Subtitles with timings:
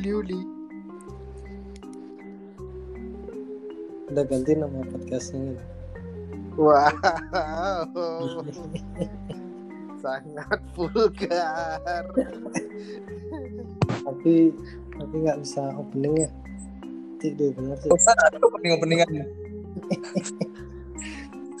[0.00, 0.16] Halo.
[0.16, 0.40] Uli, uli, uli.
[4.08, 5.60] Udah ganti nama podcastnya.
[6.56, 6.88] Wow.
[10.00, 12.08] Sangat vulgar.
[13.92, 14.56] Tapi
[14.96, 16.32] tapi nggak bisa opening ya.
[17.20, 17.92] Tidak benar sih.
[17.92, 19.24] Bosan ada opening openingannya.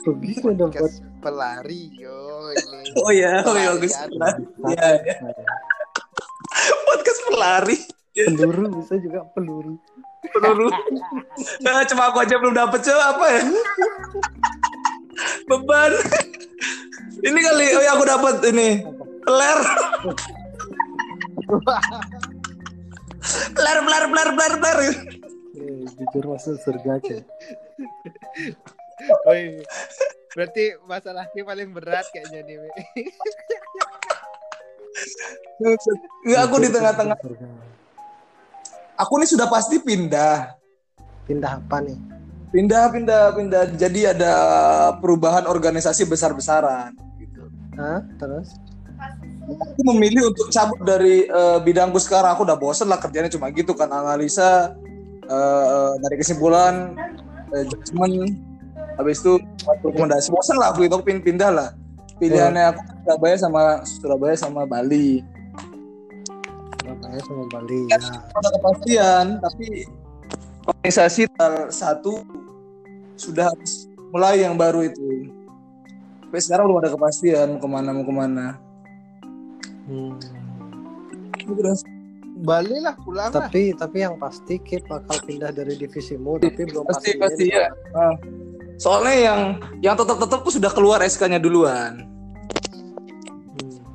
[0.00, 2.88] Kan udah buat Podcast pelari yo ini.
[3.04, 3.92] Oh ya, oh ya bagus.
[3.92, 4.48] Pelarian.
[4.64, 5.16] Iya, iya.
[6.88, 7.99] podcast pelari.
[8.14, 9.78] Peluru bisa juga peluru.
[10.34, 10.68] Peluru.
[11.62, 13.42] Nah, cuma aku aja belum dapet coba apa ya?
[15.46, 15.92] Beban.
[17.20, 18.82] Ini kali, oh ya aku dapat ini.
[19.28, 19.60] Ler.
[23.58, 24.78] Ler, ler, ler, ler, ler.
[25.60, 27.18] Eh, jujur masuk surga aja.
[29.28, 29.60] Woi.
[30.30, 32.56] Berarti masalahnya paling berat kayaknya nih.
[35.60, 37.18] Enggak, aku di tengah-tengah.
[39.00, 40.60] Aku nih sudah pasti pindah.
[41.24, 41.96] Pindah apa nih?
[42.52, 43.62] Pindah, pindah, pindah.
[43.80, 44.32] Jadi ada
[45.00, 46.92] perubahan organisasi besar-besaran.
[47.16, 47.48] Gitu.
[47.80, 48.04] Hah?
[48.20, 48.52] Terus?
[49.50, 52.36] Aku memilih untuk cabut dari eh, bidangku sekarang.
[52.36, 54.76] Aku udah bosen lah kerjanya cuma gitu kan analisa
[55.24, 56.92] eh, dari kesimpulan
[57.56, 58.28] eh, judgement
[59.00, 59.40] habis itu
[59.80, 61.68] rekomendasi bosen lah aku itu pindah lah
[62.20, 65.24] pilihannya aku Surabaya sama Surabaya sama Bali
[67.12, 67.80] Surabaya sama Bali.
[67.86, 67.98] Ya.
[68.30, 69.66] ada kepastian tapi
[70.62, 72.22] organisasi tanggal satu
[73.14, 75.26] sudah harus mulai yang baru itu
[76.22, 78.46] tapi sekarang belum ada kepastian mau ke mana mau ke mana
[79.90, 80.14] Hmm.
[82.40, 83.50] Balik lah pulang lah.
[83.50, 87.50] Tapi tapi yang pasti Kip bakal pindah dari divisimu tapi belum pasti pasti.
[87.50, 88.14] pasti ya Ah.
[88.78, 89.40] soalnya yang
[89.82, 92.06] yang tetap tetap sudah keluar SK-nya duluan.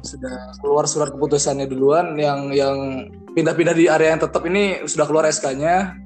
[0.06, 2.78] Sudah keluar surat keputusannya duluan yang yang
[3.34, 5.98] pindah-pindah di area yang tetap ini sudah keluar SK-nya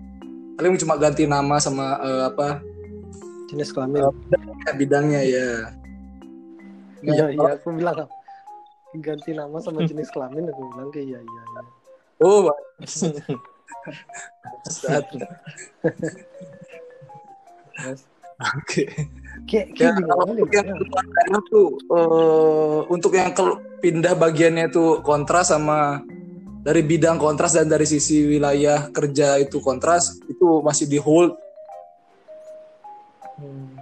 [0.55, 2.47] paling cuma ganti nama sama eh, apa
[3.47, 4.05] Jenis kelamin.
[4.05, 5.49] eh, bidangnya ya
[6.99, 8.07] Iya iya aku bilang
[8.95, 11.41] ganti nama sama jenis kelamin aku bilang kayak iya iya.
[11.45, 11.61] iya.
[12.19, 12.51] oh
[14.65, 15.07] Saat-
[17.73, 18.01] Terus
[18.37, 18.83] oke
[19.47, 20.75] kayak Ya, kayak di kalau untuk yang ya?
[20.75, 21.67] keluar daerah tuh
[22.87, 26.03] untuk yang kel- pindah bagiannya tuh kontras sama
[26.63, 31.35] dari bidang kontras dan dari sisi wilayah kerja itu kontras itu masih di hold
[33.39, 33.79] Hmm.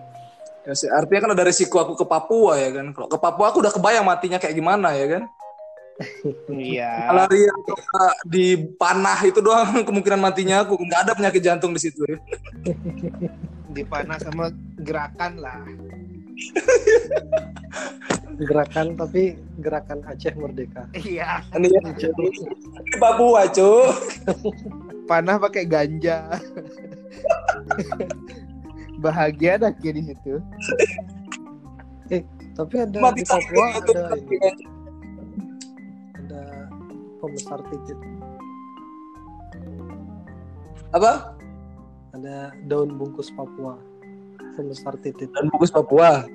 [0.68, 2.94] Ya, artinya kan ada resiko aku ke Papua ya kan.
[2.94, 5.24] Kalau ke Papua aku udah kebayang matinya kayak gimana ya kan.
[6.52, 7.10] Iya.
[7.10, 7.54] Malaria
[8.28, 10.78] di panah itu doang kemungkinan matinya aku.
[10.78, 12.20] Nggak ada penyakit jantung di situ ya.
[13.74, 15.64] Dipanah sama gerakan lah.
[18.38, 20.86] Gerakan tapi gerakan Aceh Merdeka.
[20.94, 21.42] Iya.
[21.58, 21.80] Ini ya,
[22.14, 22.30] di
[23.02, 23.90] Papua cuy.
[25.10, 26.38] Panah pakai ganja.
[29.02, 30.38] Bahagia dah kayak di situ.
[32.58, 33.92] Tapi ada Mati di Papua itu.
[33.94, 34.50] ada ini,
[36.18, 36.42] ada
[37.22, 37.98] pembesar titit.
[40.94, 41.38] Apa?
[42.18, 43.78] Ada daun bungkus Papua.
[44.58, 45.30] Titit.
[45.32, 46.26] Dan bungkus Papua.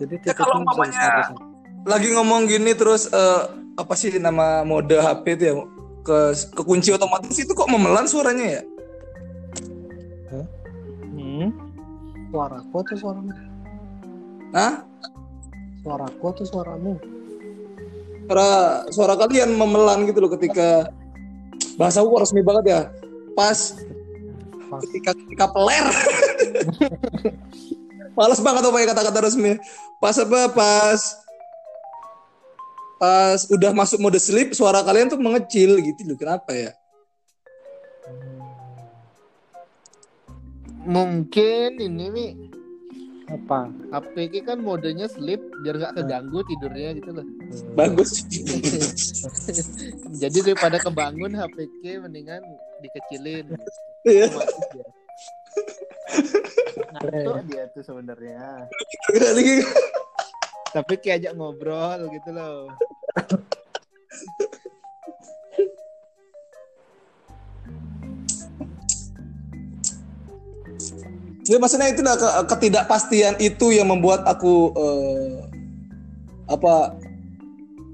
[0.00, 1.36] Jadi Ya, kalau umpamanya- besar-besar.
[1.84, 3.42] Lagi ngomong gini terus eh,
[3.76, 5.54] apa sih nama mode HP itu ya?
[6.00, 8.62] Ke kekunci otomatis itu kok memelan suaranya ya?
[11.10, 11.52] Hmm.
[12.32, 13.30] Suaraku atau suaramu?
[14.56, 14.72] Hah?
[15.84, 16.94] Suaraku atau suaramu?
[18.30, 20.86] suara suara kalian memelan gitu loh ketika
[21.74, 22.80] bahasa aku resmi banget ya
[23.34, 23.74] pas
[24.78, 25.86] Ketika ketika peler.
[28.18, 29.58] Males banget apa ya kata-kata resmi.
[29.98, 31.00] Pas apa pas
[33.00, 36.16] pas udah masuk mode sleep suara kalian tuh mengecil gitu loh.
[36.20, 36.72] Kenapa ya?
[40.84, 42.28] Mungkin ini Mi.
[43.30, 43.70] Apa?
[43.94, 47.26] HP kan modenya sleep biar nggak keganggu tidurnya gitu loh.
[47.78, 48.26] bagus.
[50.22, 51.70] Jadi daripada kebangun HP
[52.02, 52.42] mendingan
[52.80, 53.46] dikecilin.
[54.04, 54.26] Iya.
[54.32, 54.86] Otomatis dia.
[56.90, 58.66] Ngantuk dia tuh sebenarnya.
[59.14, 59.56] lagi
[60.70, 62.70] Tapi kayak ajak ngobrol gitu loh.
[71.50, 75.34] Ya maksudnya itu ke- ketidakpastian itu yang membuat aku eh,
[76.46, 76.94] apa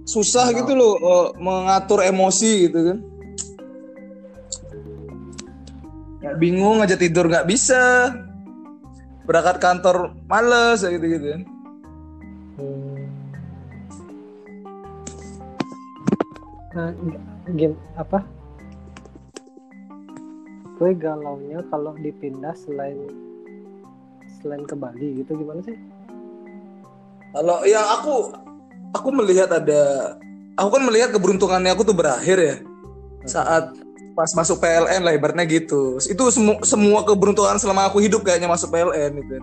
[0.05, 3.16] susah gitu loh eh, mengatur emosi gitu kan.
[6.39, 8.15] Bingung aja tidur nggak bisa.
[9.27, 11.43] Berangkat kantor males gitu gitu.
[16.77, 16.93] Nah,
[17.57, 18.21] game apa?
[20.77, 23.09] Gue galaunya kalau dipindah selain
[24.39, 25.73] selain ke Bali gitu gimana sih?
[27.33, 28.31] Kalau yang aku
[28.93, 30.15] aku melihat ada
[30.61, 32.57] aku kan melihat keberuntungannya aku tuh berakhir ya
[33.25, 33.73] saat
[34.17, 36.01] pas masuk PLN lah ibaratnya gitu.
[36.01, 39.37] Itu semua semua keberuntungan selama aku hidup kayaknya masuk PLN gitu.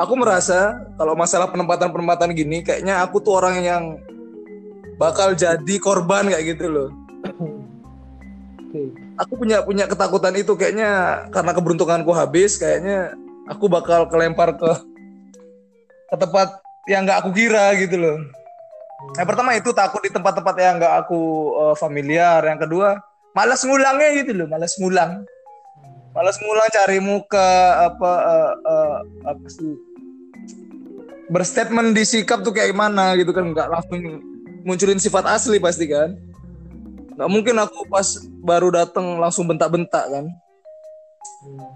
[0.00, 3.82] Aku merasa kalau masalah penempatan-penempatan gini kayaknya aku tuh orang yang
[4.96, 6.88] bakal jadi korban kayak gitu loh.
[9.20, 13.12] Aku punya punya ketakutan itu kayaknya karena keberuntunganku habis kayaknya
[13.48, 14.70] aku bakal kelempar ke
[16.12, 18.18] ke tempat yang nggak aku kira gitu loh.
[19.16, 21.20] Yang pertama itu takut di tempat-tempat yang nggak aku
[21.56, 22.40] eh, familiar.
[22.44, 23.00] Yang kedua
[23.36, 25.28] malas ngulangnya gitu loh, malas ngulang.
[26.16, 28.96] Malas ngulang cari muka apa eh, eh,
[29.28, 29.76] apa sih
[31.26, 34.00] berstatement di sikap tuh kayak gimana gitu kan nggak langsung
[34.64, 36.16] munculin sifat asli pasti kan.
[37.16, 40.24] Nggak mungkin aku pas baru datang langsung bentak-bentak kan.
[41.44, 41.70] Hmm.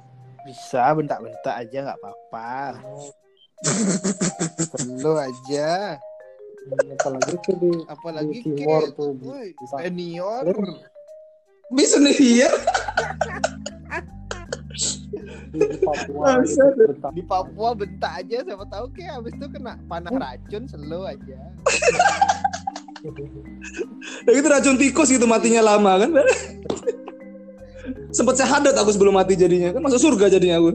[0.48, 2.80] Bisa bentak-bentak aja nggak apa-apa.
[4.72, 6.00] Perlu aja.
[6.96, 8.52] Apalagi di Apalagi Di
[8.96, 9.16] tuh,
[9.68, 10.44] senior.
[11.70, 12.50] Bisa nih ya.
[15.50, 17.10] di Papua bentak.
[17.14, 21.38] Di Papua bentak aja siapa tahu kayak habis itu kena panah racun selo aja.
[24.26, 26.10] Ya gitu racun tikus gitu matinya lama kan.
[28.10, 30.70] Sempet syahadat aku sebelum mati jadinya kan masuk surga jadinya aku.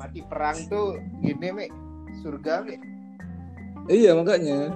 [0.00, 1.70] Mati perang tuh gini, Mek.
[2.24, 2.80] Surga, Mek.
[3.92, 4.72] Iya makanya.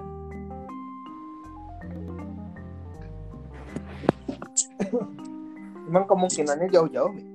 [5.88, 7.26] Emang kemungkinannya jauh-jauh, Mek.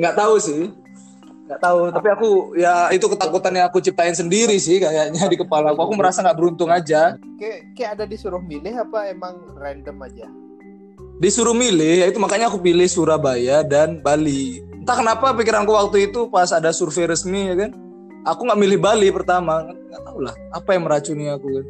[0.00, 0.62] Nggak tahu sih.
[1.50, 1.78] Nggak tahu.
[1.90, 5.90] Tapi aku ya itu ketakutan yang aku ciptain sendiri sih kayaknya di kepala aku.
[5.90, 7.18] Aku merasa nggak beruntung aja.
[7.40, 10.26] Kayak kayak ada disuruh milih apa emang random aja?
[11.20, 14.64] Disuruh milih, ya itu makanya aku pilih Surabaya dan Bali.
[14.80, 17.76] Entah kenapa pikiranku waktu itu pas ada survei resmi ya kan.
[18.24, 19.68] Aku nggak milih Bali pertama.
[19.68, 21.66] Nggak tahu lah apa yang meracuni aku kan.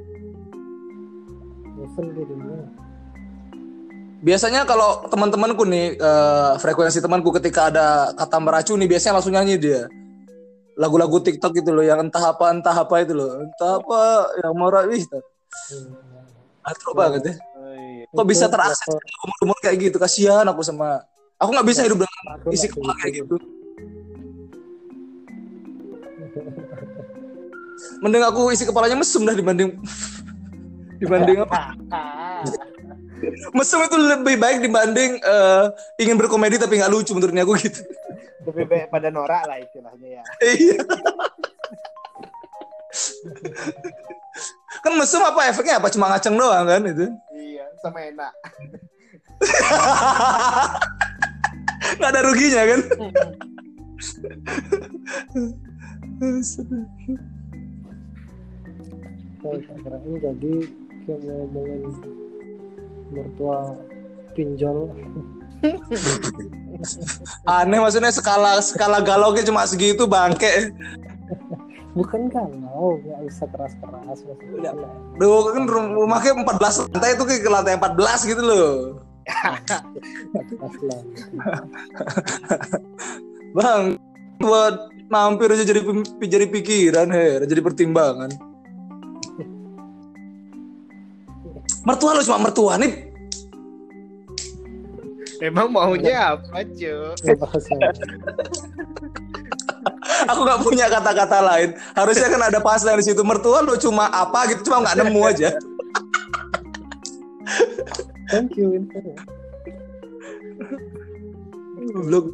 [2.15, 2.35] gitu.
[4.21, 9.83] Biasanya kalau teman-temanku nih eh, frekuensi temanku ketika ada kata meracuni biasanya langsung nyanyi dia.
[10.77, 13.41] Lagu-lagu TikTok gitu loh yang entah apa entah apa itu loh.
[13.41, 14.01] Entah apa
[14.45, 15.05] yang marah wih.
[16.61, 17.35] Atro banget ya.
[17.81, 18.05] Iya.
[18.13, 21.01] Kok bisa terakses level- umur-umur kayak gitu kasihan aku sama
[21.41, 23.37] aku nggak bisa hidup dengan isi kepala kayak gitu.
[28.05, 29.81] Mending aku isi kepalanya mesum dah dibanding
[31.01, 31.73] dibanding apa?
[33.53, 35.65] Mesum itu lebih baik dibanding eh,
[36.01, 37.81] ingin berkomedi tapi nggak lucu menurutnya aku gitu.
[38.49, 40.23] Lebih baik pada norak lah istilahnya ya.
[40.51, 40.79] Iya.
[44.83, 47.07] kan mesum apa efeknya apa cuma ngaceng doang kan itu.
[47.37, 48.33] Iya, sama enak.
[52.01, 52.81] Nggak ada ruginya kan.
[59.41, 60.55] Saya kirain jadi
[61.09, 62.30] kayak mau ngomongin
[63.11, 63.75] mertua
[64.35, 64.91] pinjol
[67.45, 70.73] Aneh maksudnya skala skala galaunya cuma segitu bangke.
[71.93, 74.73] bukan kalau nggak bisa keras keras maksudnya
[75.21, 79.03] Duh kan rum- rumahnya 14 lantai itu kayak ke lantai 14 gitu loh.
[83.57, 83.99] Bang,
[84.39, 84.75] buat
[85.11, 85.83] mampir aja jadi
[86.23, 88.31] jadi pikiran, her, jadi pertimbangan.
[91.85, 93.09] Mertua lo cuma mertua nih.
[95.41, 97.17] Emang maunya apa, yang
[100.29, 101.73] Aku nggak punya kata-kata lain.
[101.97, 103.25] Harusnya kan ada pasal di situ.
[103.25, 105.57] Mertua lo cuma apa gitu, cuma nggak nemu aja.
[108.31, 109.19] thank you infonya
[111.97, 112.31] Belum.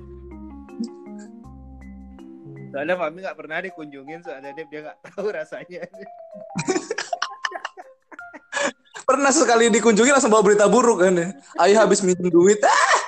[2.75, 5.87] Soalnya Fami nggak pernah dikunjungin soalnya dia dia nggak tahu rasanya.
[9.07, 11.31] Pernah sekali dikunjungi langsung bawa berita buruk kan ya.
[11.63, 12.59] Ayah habis minjem duit.
[12.67, 12.99] Ah!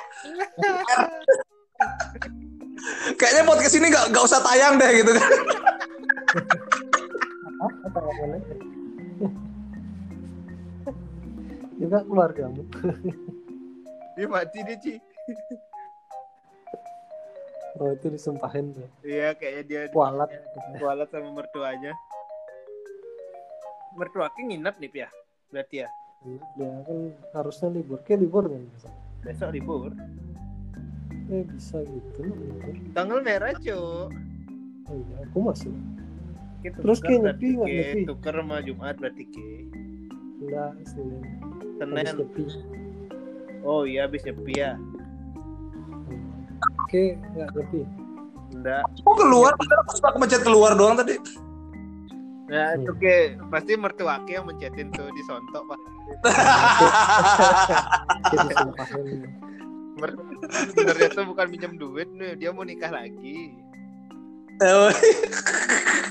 [3.19, 5.29] Kayaknya podcast ini nggak nggak usah tayang deh gitu kan.
[11.79, 12.63] juga keluargamu
[14.19, 14.95] Dia mati dia, Ci.
[17.79, 20.27] oh itu disumpahin tuh Iya, kayaknya dia kualat
[20.83, 21.95] kualat sama mertuanya.
[23.95, 25.09] Mertua nginep nih, ya?
[25.49, 25.89] Berarti ya.
[26.59, 26.99] dia kan
[27.33, 28.63] harusnya libur kayak libur kan
[29.23, 29.95] Besok libur.
[31.29, 34.11] eh bisa gitu libur Tanggal merah, Cuk.
[34.85, 35.73] oh iya aku masuk
[36.59, 38.01] Kita Terus berarti, nyepi nggak nyepi?
[38.05, 39.47] Tuker sama Jumat berarti ya
[40.39, 41.23] enggak Senin
[41.79, 42.49] Senin.
[43.63, 44.75] Oh iya habis nyepi ya.
[46.79, 47.81] oke nggak nyepi
[48.49, 48.83] Enggak.
[49.05, 49.53] Kok keluar?
[49.55, 51.21] Padahal aku cuma mencet keluar doang tadi.
[52.49, 53.15] Nah, itu ke
[53.53, 55.81] pasti mertuake yang mencetin tuh di sontok, Pak.
[58.33, 59.05] jadi sudah paham
[59.99, 60.17] Mer-
[60.73, 63.53] Sebenarnya tuh bukan minjem duit nih, dia mau nikah lagi.
[64.59, 64.91] Eh,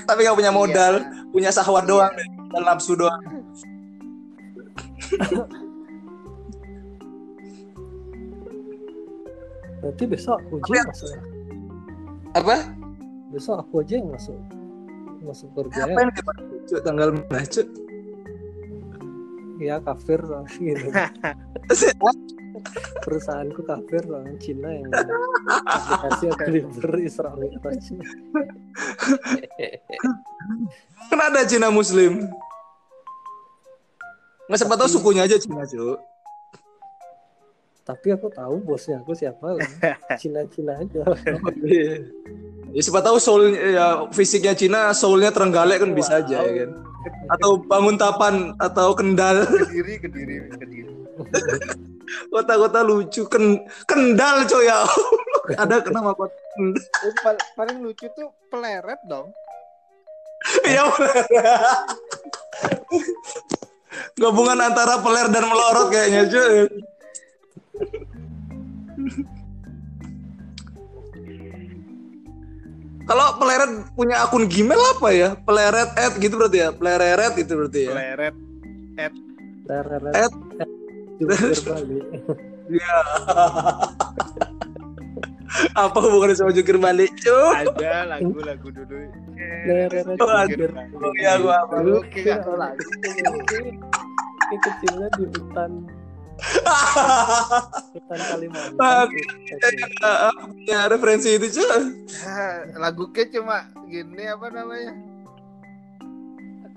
[0.06, 1.26] Tapi gak punya modal, Iya.
[1.32, 2.12] punya sahwat doang,
[2.48, 3.18] dan nafsu doang.
[9.80, 11.20] berarti besok aku aja yang masuk ya?
[12.36, 12.56] Apa?
[13.28, 14.36] besok aku aja yang masuk
[15.22, 15.94] masuk kerja ya.
[15.94, 16.32] Ngapain kita
[16.68, 17.68] Cuk, tanggal mana, Cuk?
[19.58, 20.86] ya kafir lah gitu
[23.02, 24.90] perusahaanku kafir lah Cina yang
[25.66, 27.84] aplikasi yang deliver Israel Mi'raj.
[31.06, 32.26] Kan ada Cina Muslim.
[34.50, 35.98] Nggak siapa tahu sukunya aja Cina, Cuk.
[37.88, 39.64] Tapi aku tahu bosnya aku siapa lah
[40.20, 41.00] Cina Cina aja
[42.68, 46.70] Ya siapa tahu soul ya fisiknya Cina, soulnya Trenggalek kan bisa aja ya kan.
[47.32, 49.48] Atau Banguntapan atau Kendal.
[49.48, 50.92] Kediri, kediri, kediri.
[52.32, 54.84] Kota-kota lucu Ken Kendal coy ya.
[55.56, 56.84] Ada kenapa kota Kendal?
[57.24, 59.32] Pal- paling lucu tuh peleret dong.
[60.68, 60.84] Ya
[64.20, 66.68] Gabungan antara peler dan melorot kayaknya cuy.
[73.08, 75.32] Kalau peleret punya akun Gmail apa ya?
[75.40, 76.68] Peleret at gitu berarti ya?
[76.76, 77.92] Peleret itu berarti ya?
[77.96, 78.34] Peleret.
[79.68, 80.32] Reret Et.
[81.18, 82.04] jungkir balik
[85.74, 87.10] apa hubungannya sama jungkir balik?
[87.26, 88.96] Ada lagu-lagu dulu.
[89.66, 91.74] Reret Oh, iya gua apa?
[91.84, 92.22] Oke,
[94.48, 95.70] kecilnya di hutan
[97.94, 99.06] hutan Kalimantan.
[99.10, 100.06] Gitu.
[100.06, 101.82] Aku punya referensi itu cuy.
[102.78, 104.92] Lagu ke cuma gini apa namanya?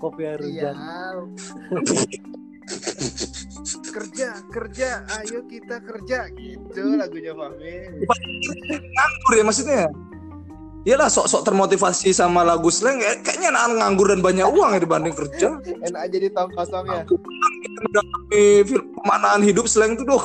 [0.02, 0.74] Kopi air Iya.
[0.74, 1.30] hujan.
[3.92, 4.88] kerja, kerja,
[5.20, 8.02] ayo kita kerja gitu lagunya Fahmi.
[8.66, 9.82] nganggur ya maksudnya
[10.82, 15.14] Iyalah sok-sok termotivasi sama lagu slang ya, kayaknya anak nganggur dan banyak uang ya dibanding
[15.14, 15.62] kerja.
[15.62, 17.06] Enak aja di tong kosong ya.
[17.82, 18.44] Mendalami
[19.02, 20.22] pemaknaan hidup slang itu duh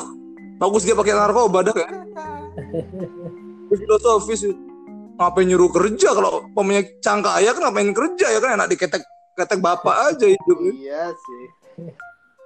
[0.58, 1.94] bagus dia pakai narkoba dah kan.
[3.82, 4.54] Filosofis
[5.18, 9.02] ngapain nyuruh kerja kalau pemain cangka ayah kan ngapain kerja ya kan enak diketek
[9.38, 10.58] ketek bapak aja hidup.
[10.62, 11.46] Iya sih.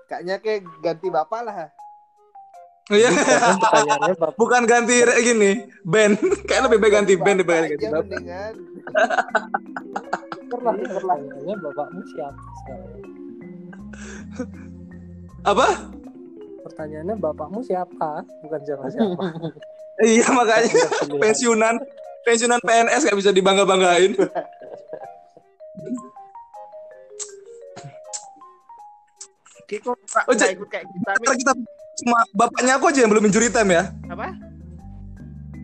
[0.08, 1.56] Kayaknya kayak ganti bapak lah.
[2.92, 3.10] Iya.
[3.16, 8.20] Kan Bukan ganti gini band, kayak lebih baik ganti band daripada ganti bapak.
[10.52, 12.92] pertanyaannya bapakmu siapa sekarang?
[15.42, 15.68] Apa?
[16.62, 18.22] Pertanyaannya bapakmu siapa?
[18.42, 19.26] Bukan siapa siapa.
[20.02, 20.82] Iya makanya
[21.14, 21.78] pensiunan
[22.26, 24.18] pensiunan PNS gak bisa dibangga banggain.
[29.62, 31.54] Oke kok Pak Oh, jadi- ikut kayak kita kita
[32.02, 33.84] cuma bapaknya aku aja yang belum injury time ya.
[34.10, 34.28] apa?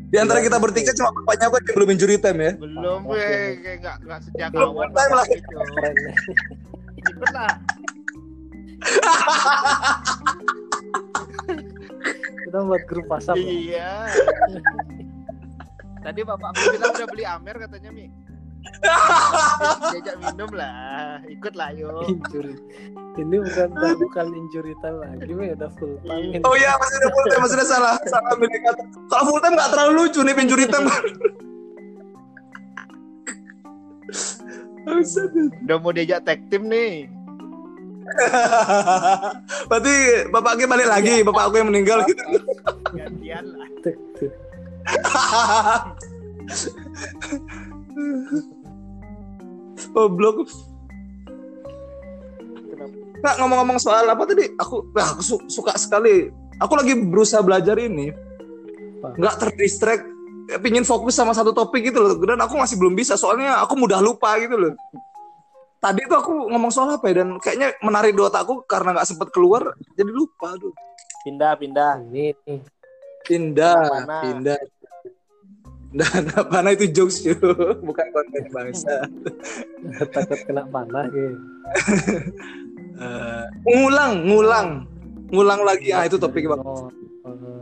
[0.07, 2.51] Di antara kita bertiga cuma bapaknya aku aja yang belum injury time ya.
[2.55, 5.25] Belum weh, kayak nggak nggak sejak Belum awal time lah.
[7.01, 7.51] Ikut lah.
[12.47, 13.37] Kita buat grup WhatsApp.
[13.37, 13.47] ya.
[13.51, 13.91] Iya.
[15.99, 18.07] Tadi bapakku bilang udah beli Amer katanya Mi.
[19.91, 22.07] Diajak minum lah, ikut lah yuk.
[22.07, 22.55] Injury.
[23.17, 25.51] Ini bukan udah bukan injury time lagi, Mi.
[25.51, 26.37] udah full time.
[26.37, 26.43] ini.
[26.47, 28.83] Oh iya masih ada full time masih ada salah salah milih kata.
[29.11, 30.87] Kalau full time nggak terlalu lucu nih injury time.
[35.67, 37.16] Udah mau diajak tag team nih.
[39.69, 39.95] Berarti
[40.31, 42.23] bapaknya balik lagi, bapak aku yang meninggal gitu.
[42.95, 43.67] Gantian lah.
[49.93, 50.47] Goblok.
[52.69, 52.95] Kenapa?
[53.17, 54.45] Nggak ngomong-ngomong soal apa tadi?
[54.61, 56.29] Aku, wah, aku su- suka sekali.
[56.61, 58.13] Aku lagi berusaha belajar ini.
[59.17, 60.05] Nggak terdistract.
[60.63, 62.15] Pingin fokus sama satu topik gitu loh.
[62.23, 63.19] Dan aku masih belum bisa.
[63.19, 64.73] Soalnya aku mudah lupa gitu loh.
[65.77, 67.21] Tadi tuh aku ngomong soal apa ya?
[67.21, 69.77] Dan kayaknya menarik di otakku karena nggak sempet keluar.
[69.93, 70.57] Jadi lupa.
[70.57, 70.73] Aduh.
[71.21, 72.01] Pindah, pindah.
[72.09, 72.59] Ini nih.
[73.27, 73.81] Pindah.
[74.05, 74.17] Mana?
[74.25, 74.59] Pindah.
[75.93, 77.35] Dan mana itu jokes cuy.
[77.83, 79.07] Bukan konten bangsa.
[80.13, 81.37] takut kena panah gitu.
[82.97, 84.67] Eh, ngulang, ngulang.
[85.29, 85.93] Ngulang lagi.
[85.93, 86.61] Ah itu topik bang.
[86.63, 86.89] Oh,
[87.27, 87.61] oh.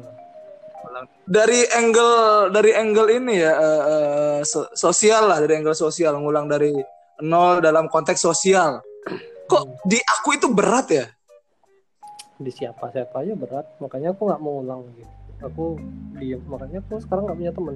[1.28, 6.48] dari angle dari angle ini ya eh, eh, so- sosial lah dari angle sosial ngulang
[6.48, 6.72] dari
[7.22, 8.82] nol dalam konteks sosial.
[9.46, 11.06] Kok di aku itu berat ya?
[12.36, 13.66] Di siapa siapa aja berat.
[13.80, 15.12] Makanya aku nggak mau ulang gitu
[15.44, 15.78] aku
[16.18, 16.42] diem.
[16.48, 17.76] Makanya aku sekarang nggak punya temen.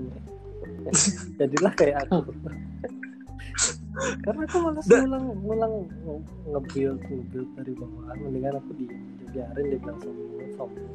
[1.39, 2.17] Jadilah kayak aku.
[4.23, 5.73] Karena aku malas Da- ngulang ngulang.
[6.49, 8.15] Nge-build nge-build dari bawah.
[8.15, 8.97] Mendingan aku diem
[9.29, 10.87] biarin dia bilang sombong sombong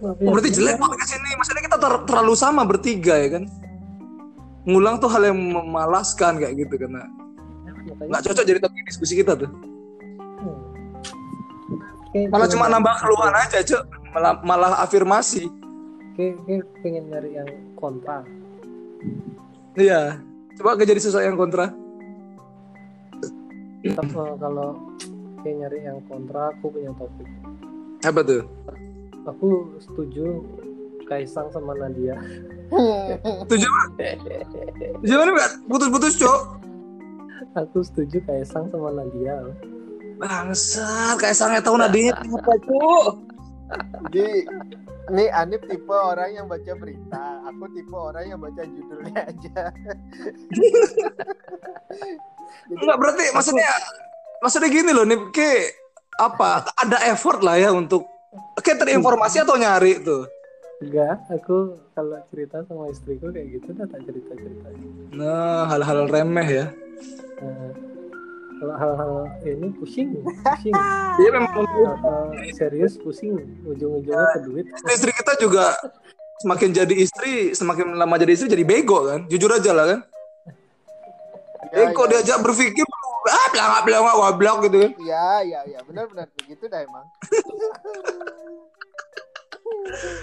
[0.00, 0.88] Oh, berarti jelek kan?
[0.88, 1.30] podcast ini.
[1.36, 3.44] Maksudnya kita ter- terlalu sama bertiga ya kan.
[4.64, 7.04] Ngulang tuh hal yang memalaskan kayak gitu karena
[7.80, 9.48] nggak cocok jadi topik diskusi kita tuh.
[10.40, 10.58] Hmm.
[12.10, 13.82] Kayak Malah cuma nambah keluhan aja, Cok.
[14.10, 15.46] Malah, malah afirmasi.
[16.18, 17.48] kayak pengen nyari yang
[17.78, 18.20] kontra
[19.78, 20.18] Iya.
[20.58, 21.72] Coba gak jadi sesuatu yang kontra.
[23.80, 24.76] Tapi eh, kalau
[25.40, 27.24] kayak nyari yang kontra aku punya topik
[28.04, 28.44] Apa tuh?
[29.24, 30.44] aku setuju
[31.10, 32.14] Kaisang sama Nadia
[33.50, 34.14] Tujuh apa?
[35.02, 35.52] Tujuh mana nggak?
[35.66, 36.40] Putus-putus, Cok.
[37.58, 39.42] aku setuju Kaisang sama Nadia
[40.22, 43.06] Bangsat, kayak sangat tahu nadinya apa, Cok.
[44.06, 44.46] Jadi
[45.10, 49.72] ini Anip tipe orang yang baca berita, aku tipe orang yang baca judulnya aja.
[52.70, 53.70] Enggak berarti maksudnya
[54.44, 55.50] maksudnya gini loh, nih ke
[56.20, 56.68] apa?
[56.78, 58.06] Ada effort lah ya untuk
[58.60, 60.28] kayak terinformasi atau nyari tuh.
[60.80, 64.68] Enggak aku kalau cerita sama istriku kayak gitu udah tak cerita cerita
[65.10, 66.66] Nah, hal-hal remeh ya.
[68.60, 69.12] kalau hal-hal
[69.44, 70.76] ini pusing pusing
[71.20, 71.64] Iya memang
[72.56, 75.76] serius pusing ujung-ujungnya ke duit istri kita juga
[76.40, 79.28] semakin jadi istri, semakin lama jadi istri jadi bego kan.
[79.28, 80.00] Jujur aja lah kan.
[81.70, 82.82] Ya, eh kok ya, diajak berpikir
[83.28, 84.92] ah belangak belangak goblok gitu kan.
[85.04, 87.04] Ya, ya, ya, benar-benar begitu dah emang.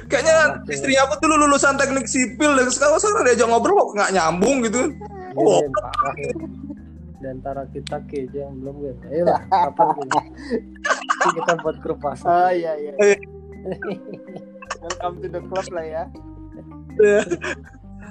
[0.08, 4.64] Kayaknya istrinya aku dulu lulusan teknik sipil dan sekarang sekarang diajak ngobrol kok nggak nyambung
[4.64, 4.96] gitu.
[5.36, 5.60] Oh.
[5.60, 6.34] Ini yang parah ya.
[7.18, 9.04] Di antara kita keja yang belum gitu.
[9.10, 10.20] Ayo lah, kapan gitu.
[11.42, 12.56] Kita buat grup Ah, WhatsApp.
[12.56, 12.92] iya, iya.
[13.02, 13.18] Eh.
[14.80, 16.04] Welcome to the club lah ya.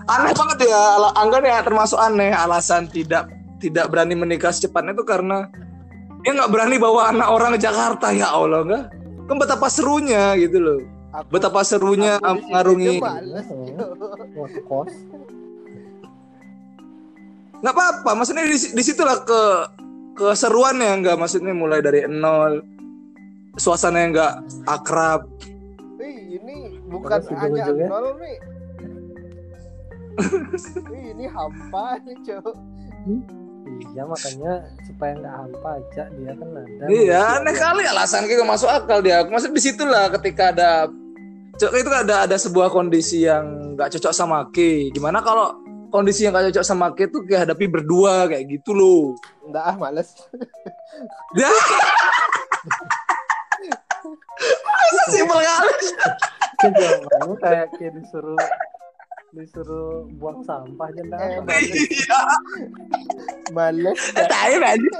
[0.06, 0.82] aneh banget ya
[1.18, 3.26] Angga ya termasuk aneh alasan tidak
[3.58, 5.50] tidak berani menikah secepatnya itu karena
[6.22, 8.84] dia nggak berani bawa anak orang ke Jakarta ya Allah enggak
[9.26, 10.78] kan betapa serunya gitu loh
[11.16, 13.00] Aku, betapa serunya aku mengarungi
[14.68, 14.92] kos.
[17.64, 19.42] nggak apa-apa maksudnya di, di situlah ke
[20.20, 22.60] keseruannya nggak maksudnya mulai dari nol
[23.56, 24.34] suasana yang nggak
[24.68, 25.24] akrab
[25.96, 28.36] Wih, ini bukan Terus hanya nol nih.
[30.88, 32.56] Wih, ini hampa nih, Cok.
[33.66, 34.52] Iya makanya
[34.84, 36.84] supaya nggak hampa aja dia kan ada.
[36.86, 40.86] iya aneh kali alasan kita masuk akal dia maksud di situlah ketika ada
[41.56, 45.56] Cok, itu kan ada ada sebuah kondisi yang nggak cocok sama Ki gimana kalau
[45.88, 49.16] kondisi yang nggak cocok sama Ki itu kayak hadapi berdua kayak gitu loh.
[49.40, 50.12] Enggak ah, males.
[51.32, 51.48] ya.
[54.66, 55.72] Masa simpel kali?
[57.40, 58.36] Kayak kayak disuruh
[59.32, 61.02] disuruh buang sampah aja
[61.56, 62.20] Eh, iya.
[63.52, 64.00] Males.
[64.12, 64.90] tahu aja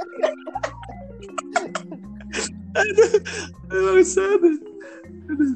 [3.72, 4.75] aduh bangsat.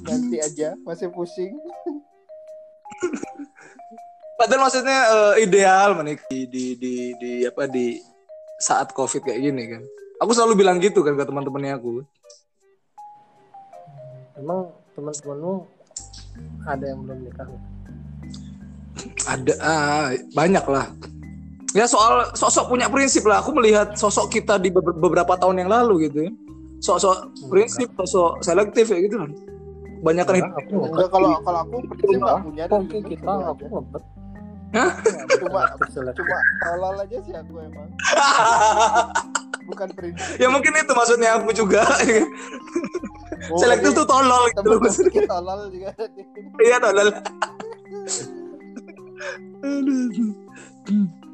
[0.05, 1.55] Nanti aja, masih pusing.
[4.41, 8.01] Padahal maksudnya eh, ideal menikah di, di di di apa di
[8.57, 9.83] saat covid kayak gini kan.
[10.21, 12.05] Aku selalu bilang gitu kan ke teman-temannya aku.
[14.41, 15.69] Emang teman-temanmu
[16.65, 17.49] ada yang belum nikah?
[19.29, 20.89] Ada ah, banyak lah.
[21.77, 23.45] Ya soal sosok punya prinsip lah.
[23.45, 26.33] Aku melihat sosok kita di beber- beberapa tahun yang lalu gitu ya.
[26.81, 29.31] Sosok prinsip, sosok selektif ya gitu kan.
[30.01, 30.91] Banyak kan Enggak, aku ngebet.
[30.91, 34.03] Enggak kalau kalau aku prinsip nggak punya belum kita punya aku ngebet.
[35.41, 35.63] Cuma
[36.15, 37.89] cuma tolol aja sih aku emang.
[39.71, 40.35] Bukan prinsip.
[40.43, 41.85] ya mungkin itu maksudnya aku juga.
[43.51, 44.71] Oh, selektif ini tuh tolol gitu.
[44.77, 45.91] gue tolol juga.
[46.61, 47.09] Iya tolol.
[49.63, 50.09] Aduh.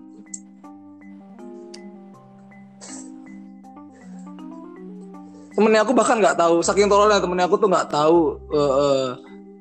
[5.57, 9.09] Temennya aku bahkan nggak tahu, saking tololnya temennya aku tuh nggak tahu eh, eh,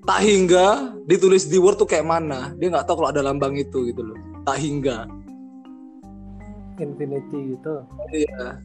[0.04, 2.52] tak hingga ditulis di Word tuh kayak mana.
[2.60, 4.20] Dia nggak tahu kalau ada lambang itu gitu loh.
[4.44, 5.08] Tak hingga.
[6.84, 7.88] Infinity gitu.
[8.12, 8.60] Iya.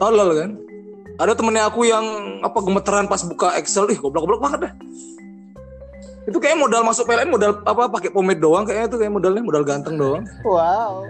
[0.00, 0.50] Tolol kan?
[1.20, 2.04] Ada temennya aku yang
[2.40, 4.72] apa gemeteran pas buka Excel, ih goblok-goblok banget dah.
[6.24, 9.64] Itu kayak modal masuk PLN modal apa pakai pomade doang kayaknya itu kayak modalnya modal
[9.68, 10.24] ganteng doang.
[10.48, 11.04] Wow.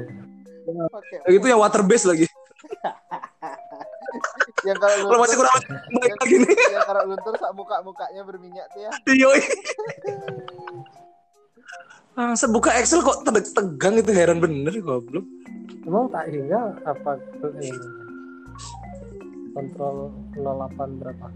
[1.23, 2.27] Kayak gitu yang water base lagi.
[4.69, 5.65] Yang kalau Kalau masih luntur, kurang
[5.97, 6.55] baik lagi nih.
[6.69, 8.91] yang kalau luntur sak muka mukanya berminyak tuh ya.
[9.09, 9.41] Yoi.
[12.19, 15.25] Ah, buka Excel kok te- tegang itu heran bener goblok.
[15.87, 17.73] Emang tak hingga apa tuh ini?
[19.57, 21.27] Kontrol 08 berapa?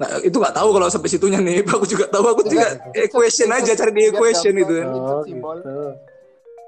[0.00, 1.64] Nah, itu nggak tahu kalau sampai situnya nih.
[1.74, 2.30] Aku juga tahu.
[2.30, 4.70] Aku juga equation aja cari di equation itu.
[4.70, 4.86] kan.
[4.86, 5.58] Input Oh simbol.
[5.58, 5.78] gitu.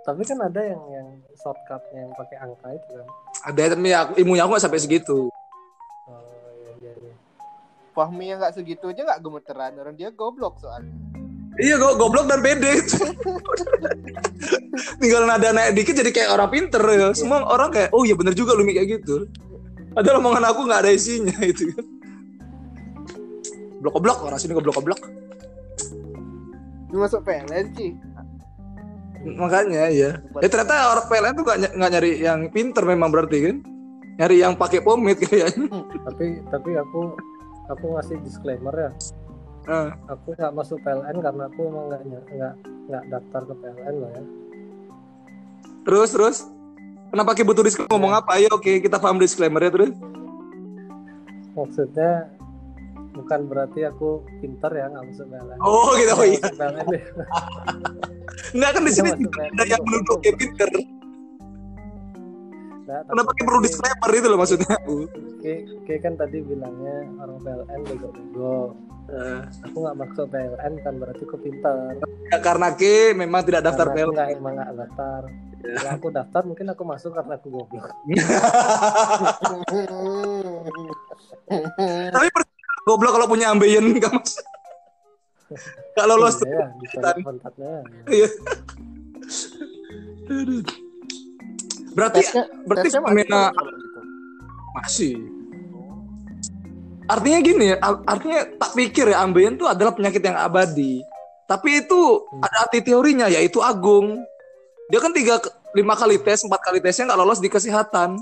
[0.02, 1.06] Tapi kan ada yang yang
[1.38, 3.06] shortcutnya yang pakai angka itu kan.
[3.46, 5.30] Ada tapi aku ilmunya aku nggak sampai segitu.
[7.92, 10.92] Fahmi yang nggak segitu aja nggak gemeteran orang dia goblok soalnya.
[11.60, 12.80] Iya, go goblok dan pede.
[14.96, 17.12] Tinggal nada naik dikit jadi kayak orang pinter ya.
[17.12, 19.28] Semua orang kayak, oh iya bener juga lu kayak gitu.
[19.92, 21.68] Padahal omongan aku nggak ada isinya itu.
[21.76, 21.84] kan.
[23.84, 25.00] Blok goblok orang sini goblok goblok.
[26.88, 27.92] Lu masuk PLN sih.
[29.36, 30.10] Makanya ya.
[30.40, 33.56] Ya ternyata orang PLN tuh nggak ny- nyari yang pinter memang berarti kan.
[34.16, 35.68] Nyari yang pakai pomade kayaknya.
[36.08, 37.12] Tapi tapi aku
[37.68, 38.90] aku ngasih disclaimer ya.
[39.62, 42.02] Nah, Aku nggak masuk PLN karena aku emang nggak
[42.34, 42.54] nggak
[42.90, 44.22] nggak daftar ke PLN loh ya.
[45.82, 46.38] terus terus.
[47.12, 48.40] Kenapa kita butuh disclaimer ngomong apa?
[48.40, 49.92] Ayo oke kita paham disclaimer ya terus.
[51.52, 52.32] Maksudnya
[53.12, 55.58] bukan berarti aku pinter ya nggak masuk PLN.
[55.60, 56.40] Oh gitu oh iya.
[56.88, 57.02] Deh.
[58.56, 60.68] Enggak kan di sini ada yang menuduh kayak pinter.
[62.94, 64.74] Tapi Kenapa kita perlu disclaimer itu loh maksudnya.
[64.84, 68.56] Oke, oke kan tadi bilangnya orang PLN bego-bego.
[69.04, 71.92] Eh, Aku nggak masuk PLN kan berarti aku pintar.
[72.28, 74.14] ya, karena ke memang tidak daftar Karena PLN.
[74.14, 75.20] nggak emang nggak daftar.
[75.62, 77.86] Kalau aku daftar mungkin aku masuk karena aku goblok.
[82.12, 82.28] Tapi
[82.84, 84.38] goblok kalau punya ambeien enggak mas.
[85.92, 86.40] Gak lolos.
[86.42, 87.84] Iya ya, pantatnya.
[88.08, 88.28] Iya.
[91.92, 94.00] Berarti Tesnya, berarti tesnya masih fenomena gitu.
[94.72, 95.14] masih.
[97.10, 101.04] Artinya gini ya, ar- artinya tak pikir ya ambeien itu adalah penyakit yang abadi.
[101.44, 102.00] Tapi itu
[102.40, 104.16] ada arti teorinya yaitu Agung.
[104.88, 105.36] Dia kan tiga
[105.76, 108.16] lima kali tes, empat kali tesnya nggak lolos di kesehatan.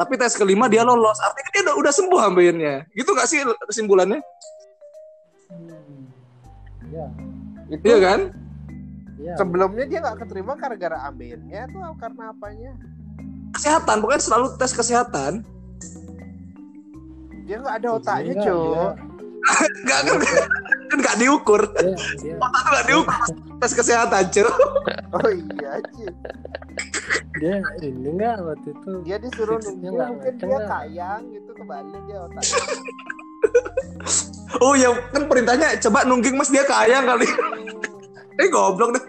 [0.00, 1.20] Tapi tes kelima dia lolos.
[1.20, 2.88] Artinya dia udah, udah sembuh ambeiennya.
[2.96, 4.20] Gitu nggak sih kesimpulannya?
[5.52, 6.08] Hmm.
[6.88, 7.06] Ya,
[7.68, 8.20] Itu Iya kan?
[9.20, 9.34] Ya.
[9.36, 12.72] sebelumnya dia nggak keterima gara-gara ambilnya atau karena apanya?
[13.56, 15.32] Kesehatan, pokoknya selalu tes kesehatan.
[17.46, 18.92] Dia nggak ada otaknya, Enggak, Cok.
[19.86, 20.16] Nggak kan,
[20.90, 21.62] kan nggak diukur.
[22.18, 23.14] Dia, Otak tuh nggak diukur.
[23.62, 24.50] Tes kesehatan, cuy.
[25.14, 26.14] Oh iya, Cik.
[27.38, 28.92] dia ini enggak waktu itu.
[29.06, 30.66] Dia disuruh nunggu, nggak mungkin dia nggak?
[30.66, 32.64] kayang gitu kebalik dia otaknya.
[34.64, 37.28] Oh ya kan perintahnya coba nungging mas dia kaya kali.
[38.36, 39.04] Eh goblok deh.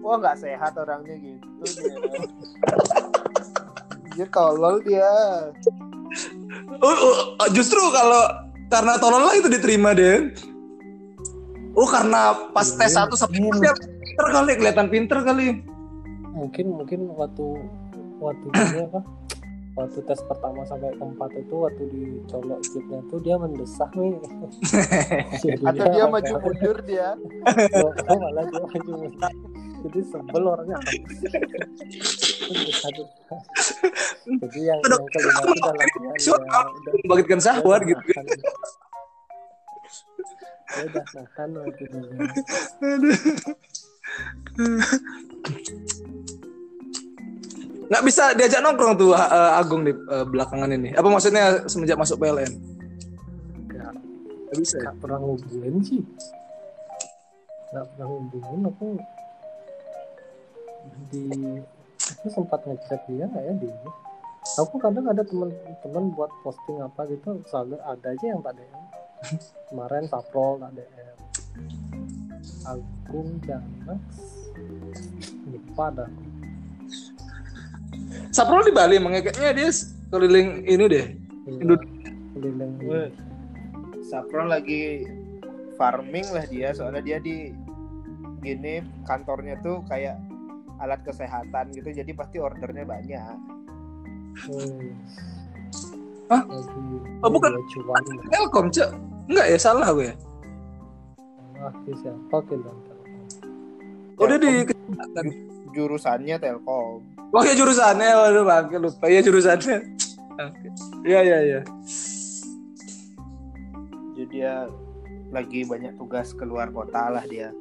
[0.00, 1.96] Wah nggak sehat orangnya gitu dia.
[4.16, 5.12] Dia tolol dia.
[6.80, 6.96] Oh,
[7.38, 10.32] oh, justru kalau karena tolol lah itu diterima deh.
[11.78, 13.70] Oh karena pas tes satu sampai Iya.
[13.70, 15.46] dia pinter kali kelihatan pinter kali.
[16.34, 17.46] Mungkin mungkin waktu
[18.18, 19.00] waktu dia apa?
[19.78, 24.18] Waktu tes pertama sampai keempat itu waktu dicolok chipnya tuh dia mendesah nih.
[25.38, 27.14] Jadi Atau dia maju mundur dia.
[28.10, 29.30] Oh, malah dia maju mundur.
[29.80, 30.76] Jadi sebel orangnya.
[34.26, 36.12] Jadi yang, yang kelima itu udah latihan
[37.00, 38.02] Membangkitkan dia syahwat udah gitu.
[40.70, 41.98] Dia udah nahan waktu itu.
[47.90, 50.94] Nggak bisa diajak nongkrong tuh eh, Agung di eh, belakangan ini.
[50.94, 52.52] Apa maksudnya semenjak masuk PLN?
[53.66, 53.92] Nggak,
[54.46, 54.82] Nggak bisa ya?
[54.86, 56.02] nggak pernah ngubungin sih.
[57.74, 58.86] Nggak pernah ngubungin aku
[61.10, 61.26] di
[61.98, 63.68] aku sempat ngecek dia nggak ya di
[64.58, 68.82] aku kadang ada teman-teman buat posting apa gitu selalu ada aja yang tak DM
[69.70, 71.16] kemarin Saprol tak DM
[72.66, 74.02] Agung Janax
[75.50, 76.10] lupa dah
[78.30, 79.70] Saprol di Bali emang kayaknya dia
[80.08, 81.06] keliling ini deh.
[81.46, 81.82] Indo-
[82.34, 82.72] keliling.
[84.00, 85.06] Saffron lagi
[85.76, 87.54] farming lah dia soalnya dia di
[88.40, 90.18] gini kantornya tuh kayak
[90.78, 93.36] alat kesehatan gitu jadi pasti ordernya banyak
[94.40, 94.94] Hmm.
[96.30, 96.42] Hah?
[96.46, 97.50] Lagi, Oh, bukan.
[98.30, 98.88] Telkom cek.
[99.26, 100.14] Enggak ya salah gue.
[101.60, 102.72] ah siapa kita
[104.16, 104.64] Oh dia di
[105.70, 109.86] jurusannya Telkom Oh ya jurusannya, waduh bangke lupa ya jurusannya.
[111.02, 111.60] Iya iya iya.
[114.12, 114.54] jadi dia
[115.30, 117.54] lagi banyak tugas keluar kota lah dia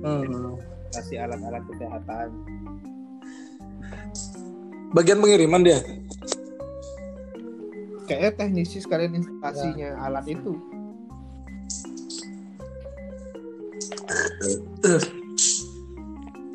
[0.00, 0.58] Hmm.
[0.90, 2.28] kasih alat-alat kesehatan
[4.90, 5.78] Bagian pengiriman dia.
[8.04, 10.52] kayaknya teknisi sekalian instalasinya alat itu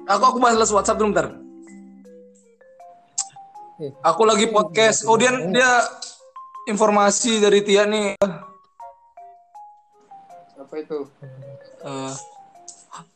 [0.08, 1.28] Aku aku balas WhatsApp dulu bentar.
[3.78, 3.92] Eh.
[4.02, 5.04] Aku lagi podcast.
[5.04, 5.84] Oh dia dia
[6.66, 8.16] informasi dari Tia nih.
[10.78, 11.00] itu?
[11.82, 12.14] Eh,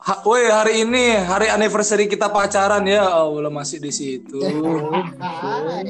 [0.02, 4.42] ha- woi hari ini hari anniversary kita pacaran ya Allah masih di situ.
[4.42, 5.86] Ah,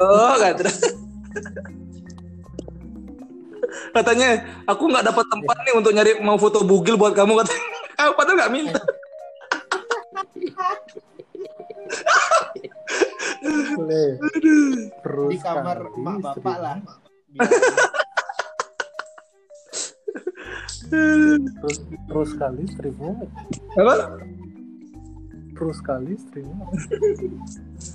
[0.00, 0.78] Oh, nggak terus.
[3.92, 4.28] Katanya
[4.64, 7.64] aku nggak dapat tempat nih untuk nyari mau foto bugil buat kamu katanya.
[8.00, 8.80] Ah, padahal nggak minta.
[15.30, 16.76] Di kamar kali mak bapak lah.
[20.86, 23.26] Terus terus kali istrimu
[23.74, 23.94] Apa?
[25.56, 26.68] terus kali istrimu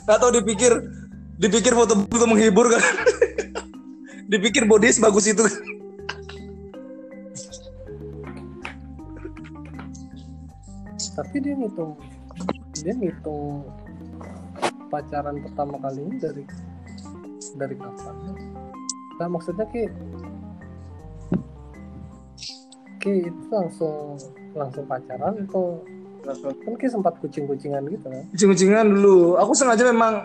[0.10, 0.76] Gak tau dipikir
[1.40, 2.84] dipikir foto itu menghibur kan.
[4.32, 5.44] dipikir bodies bagus itu.
[11.12, 11.94] tapi dia ngitung
[12.82, 13.68] dia ngitung
[14.92, 16.44] pacaran pertama kali ini dari
[17.56, 18.16] dari kapan
[19.18, 19.88] nah maksudnya ki
[23.02, 24.20] ki itu langsung
[24.54, 25.64] langsung pacaran itu
[26.22, 29.42] kan ki sempat kucing-kucingan gitu kan Kucing-kucingan dulu.
[29.42, 30.22] Aku sengaja memang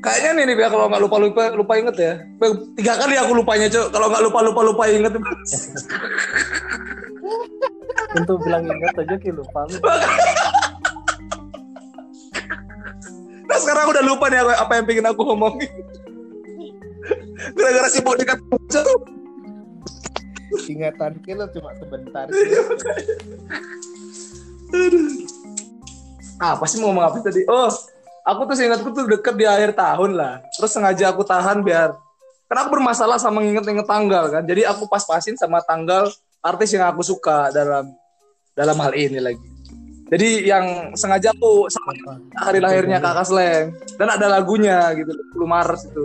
[0.00, 2.12] kayaknya nih nih ya kalau nggak lupa lupa lupa inget ya.
[2.72, 3.92] Tiga kali aku lupanya cok.
[3.92, 5.12] Kalau nggak lupa lupa lupa inget.
[8.16, 9.76] untuk bilang ingat aja ki lupa lu.
[13.54, 15.70] Nah sekarang aku udah lupa nih apa, yang pengen aku ngomongin.
[17.54, 19.00] Gara-gara si bodyguard cok.
[20.66, 22.26] Ingatan lo cuma sebentar.
[26.42, 27.46] Apa sih mau ngomong apa tadi?
[27.46, 27.70] Oh,
[28.26, 30.42] aku tuh seingatku tuh deket di akhir tahun lah.
[30.58, 31.94] Terus sengaja aku tahan biar
[32.50, 34.42] karena aku bermasalah sama nginget-nginget tanggal kan.
[34.42, 36.10] Jadi aku pas-pasin sama tanggal
[36.42, 37.94] artis yang aku suka dalam
[38.58, 39.53] dalam hal ini lagi.
[40.04, 45.80] Jadi yang sengaja aku sama hari lahirnya Kakak Sleng dan ada lagunya gitu 10 Maret
[45.88, 46.04] itu.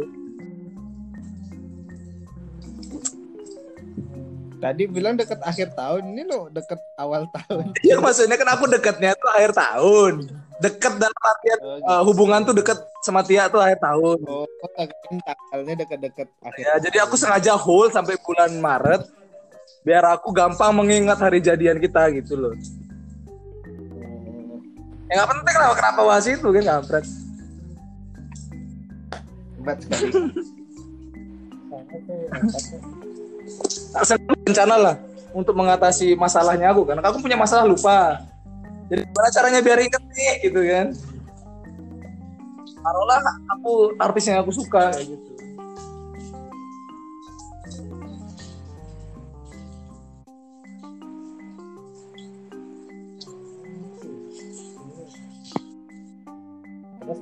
[4.59, 7.71] Tadi bilang deket akhir tahun, ini lo deket awal tahun.
[7.88, 10.13] Iya maksudnya kan aku deketnya tuh akhir tahun.
[10.59, 14.19] Deket dalam artian Oh, eh, hubungan tuh deket sama Tia tuh akhir tahun.
[14.27, 14.43] Oh,
[14.75, 16.59] tanggalnya deket-deket akhir.
[16.59, 19.07] Ya, jadi aku sengaja hold sampai bulan Maret
[19.88, 22.55] biar aku gampang mengingat hari jadian kita gitu loh.
[25.09, 27.05] Ya nggak penting lah kenapa bahas itu kan kampret.
[29.57, 30.09] Hebat sekali.
[33.89, 34.95] Tak senang rencana lah
[35.33, 37.01] untuk mengatasi masalahnya aku kan.
[37.01, 38.21] Aku punya masalah lupa.
[38.89, 40.87] Jadi gimana caranya biar inget nih gitu kan.
[42.79, 43.19] Taruhlah
[43.57, 45.28] aku artis yang aku suka kayak gitu.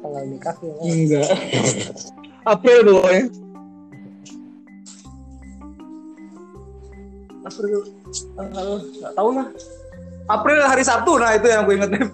[0.02, 0.76] Tanggal nikah sih ya.
[0.82, 1.28] Enggak.
[2.48, 3.24] April pokoknya.
[7.48, 7.80] April.
[8.36, 9.48] Uh, nggak tahu lah.
[10.28, 12.04] April hari Sabtu, nah itu yang aku inget nih.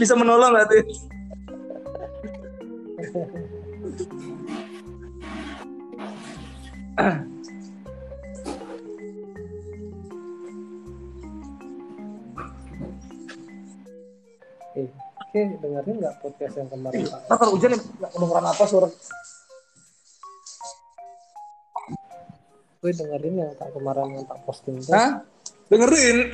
[0.00, 0.82] Bisa menolong nggak tuh?
[14.78, 17.20] eh oke dengerin nggak podcast yang kemarin Pak?
[17.34, 18.88] Kalau hujan nggak kedengeran apa suara.
[22.78, 25.26] gue dengerin yang tak kemarin yang tak posting tuh Hah?
[25.66, 26.30] Dengerin.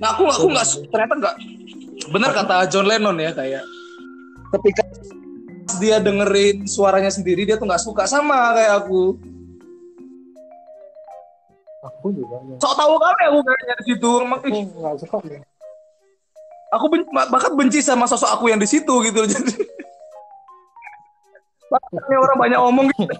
[0.00, 1.36] Nah aku aku nggak ternyata nggak
[2.08, 3.60] benar kata John Lennon ya kayak
[4.56, 4.82] ketika
[5.76, 9.20] dia dengerin suaranya sendiri dia tuh nggak suka sama kayak aku.
[11.78, 14.10] aku juga ya Sok tahu kali aku kayaknya di situ.
[14.18, 15.40] Aku ih, nggak suka ya
[16.72, 19.28] aku ben- bahkan benci sama sosok aku yang di situ gitu loh.
[19.34, 19.52] jadi
[21.68, 23.12] Makanya orang banyak omong gitu.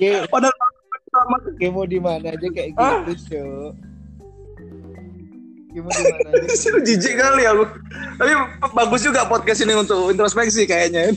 [0.00, 0.56] Oke, padahal
[1.12, 3.70] sama oke mau di mana aja kayak gitu, Cuk.
[5.68, 6.80] Oke, mau di mana aja.
[6.80, 7.64] jijik kali aku
[8.16, 8.32] tapi
[8.76, 11.12] bagus juga podcast ini untuk introspeksi kayaknya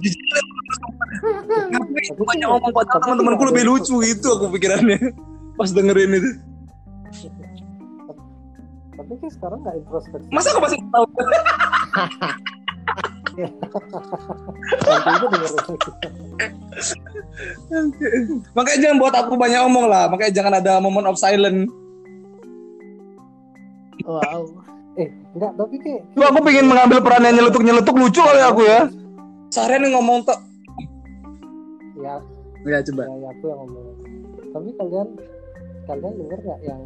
[0.00, 0.50] jijik kali
[2.12, 5.12] aku banyak ngomong padahal teman-temanku lebih lucu itu aku pikirannya
[5.56, 6.30] pas dengerin itu
[9.20, 10.28] kan sekarang nggak introspeksi.
[10.32, 11.04] Masa aku masih tahu?
[18.56, 20.08] Makanya jangan buat aku banyak omong lah.
[20.08, 21.68] Makanya jangan ada moment of silence.
[24.08, 24.48] Wow.
[24.98, 28.88] Eh enggak tapi kayak Cuma aku pengen mengambil peran yang nyeletuk-nyeletuk lucu kali aku ya.
[29.52, 30.40] Seharian nih ngomong tok.
[32.00, 32.18] Ya.
[32.64, 33.02] Ya coba.
[33.04, 33.84] Ya, ya aku yang ngomong.
[34.50, 35.08] Tapi kalian
[35.86, 36.82] kalian denger nggak yang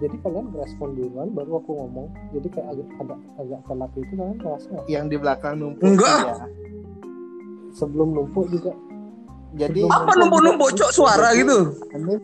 [0.00, 4.36] jadi kalian respon duluan baru aku ngomong jadi kayak agak ada agak telat itu kalian
[4.38, 5.84] merasa nggak Yang di belakang numpuk.
[5.86, 6.18] Enggak.
[6.22, 6.36] Ya.
[7.70, 8.72] sebelum numpuk juga
[9.52, 11.58] Jadi Sebelum- Apa numpuk-numpuk cok suara gitu?
[11.90, 12.22] Hanif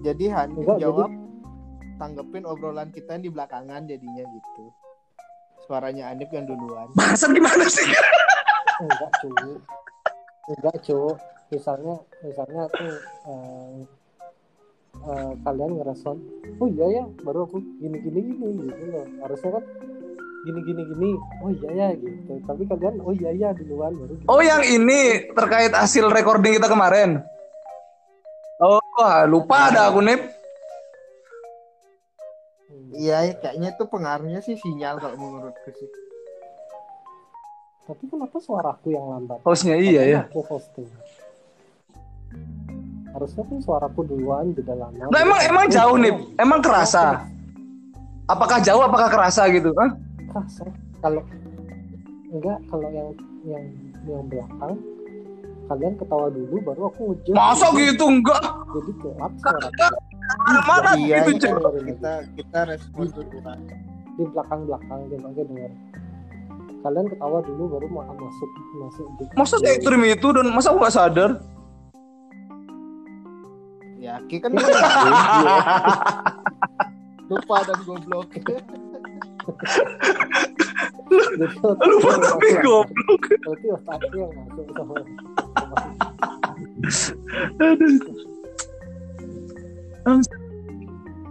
[0.00, 1.10] jadi Hanif Enggak, jawab
[1.96, 4.64] tanggepin obrolan kita yang di belakangan jadinya gitu.
[5.60, 6.86] Suaranya Hanif yang duluan.
[6.94, 7.82] Bahasan gimana sih?
[8.76, 9.28] enggak cu
[10.48, 10.98] enggak cu
[11.48, 12.86] misalnya misalnya aku
[13.24, 13.76] eh,
[15.04, 16.16] eh, kalian ngerespon
[16.60, 19.64] oh iya ya baru aku gini gini gini gitu loh harusnya kan
[20.46, 21.10] gini gini gini
[21.42, 24.26] oh iya ya gitu tapi kalian oh iya ya duluan baru gitu.
[24.30, 27.18] Oh yang ini terkait hasil recording kita kemarin.
[28.62, 30.16] Oh wah, lupa ada aku nih.
[32.72, 32.88] Hmm.
[32.96, 35.90] Iya, kayaknya itu pengaruhnya sih sinyal kalau menurutku sih.
[37.86, 40.20] tapi kenapa suaraku yang lambat Hostnya iya ya.
[40.26, 40.90] Aku hosting
[43.16, 47.24] harusnya kan suaraku duluan beda lama Nah emang emang jauh nih, emang kerasa.
[48.28, 48.84] Apakah jauh?
[48.84, 49.72] Apakah kerasa gitu?
[49.72, 49.90] Hah?
[50.28, 50.64] kerasa
[51.00, 51.22] kalau
[52.28, 53.08] enggak kalau yang
[53.48, 53.64] yang
[54.04, 54.74] yang belakang
[55.66, 58.42] kalian ketawa dulu baru aku ngejok Masa gitu enggak?
[58.76, 59.68] jadi gelap suara
[60.66, 61.74] Mana iya, gitu itu Cok?
[61.86, 63.58] kita kita respon duluan.
[64.18, 65.72] di belakang belakang coba aja dengar
[66.82, 70.78] kalian ketawa dulu baru mau masuk masuk di Masa saya ekstrim itu dan masa aku
[70.84, 71.30] gak sadar?
[74.16, 74.72] Ya, Ki kan goblok.
[77.28, 78.32] lupa dan goblok.
[81.84, 83.22] Lupa tapi goblok.
[83.44, 84.96] berarti otakku yang masuk sama
[87.60, 88.00] Aduh.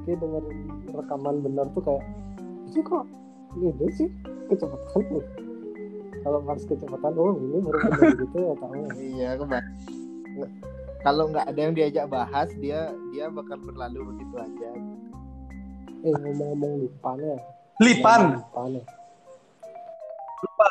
[0.06, 0.58] kayak dengerin
[0.94, 2.06] rekaman benar tuh kayak
[2.70, 3.10] sih kok
[3.58, 4.06] ini sih
[4.54, 5.26] kecepatan tuh
[6.22, 7.82] kalau harus kecepatan oh ini baru
[8.22, 9.74] gitu ya tahu iya, kembali.
[11.06, 14.70] Kalau nggak ada yang diajak bahas, dia dia bakal berlalu begitu aja.
[16.02, 17.38] eh ngomong-ngomong lupa nih
[17.80, 18.22] Lipan.
[18.38, 18.86] lupa nih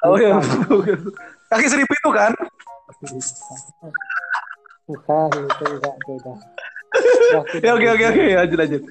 [0.03, 0.39] Oh iya.
[1.49, 2.31] Kaki seribu itu kan?
[4.85, 6.35] bukan itu enggak beda
[7.59, 8.83] Ya oke oke oke lanjut lanjut.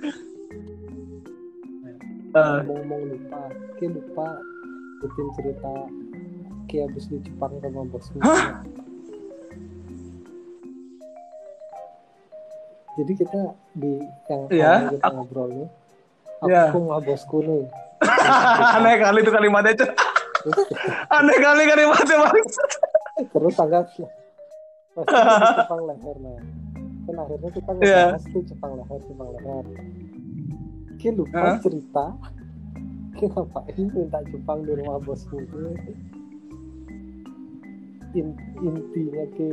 [2.33, 3.41] Eh, ngomong-ngomong lupa
[3.77, 4.27] Ki lupa
[4.99, 5.73] bikin cerita
[6.67, 8.19] Ki habis di Jepang sama bosmu
[12.93, 13.39] jadi kita
[13.73, 13.93] di
[14.27, 15.67] yang Iya, awal kita ngobrol nih
[16.37, 16.63] aku Iya.
[16.69, 17.63] sama bosku nih
[18.75, 19.91] Aneh kali itu kalimatnya terus,
[21.15, 22.35] Aneh kali kalimatnya bang.
[23.29, 23.83] terus tanggal
[24.93, 26.39] pas kita di Jepang leher nah
[27.03, 28.03] kan akhirnya kita Iya.
[28.11, 29.65] ngebahas tuh Jepang leher Jepang leher
[30.95, 31.57] Ki lupa Hah?
[31.59, 32.05] cerita
[33.13, 35.39] Ki ngapain minta Jepang di rumah bosku
[38.13, 39.47] In- intinya Ki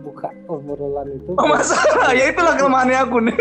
[0.00, 1.30] buka obrolan itu.
[1.36, 1.76] Oh, masa?
[2.18, 3.36] Ya itulah kelemahannya aku nih.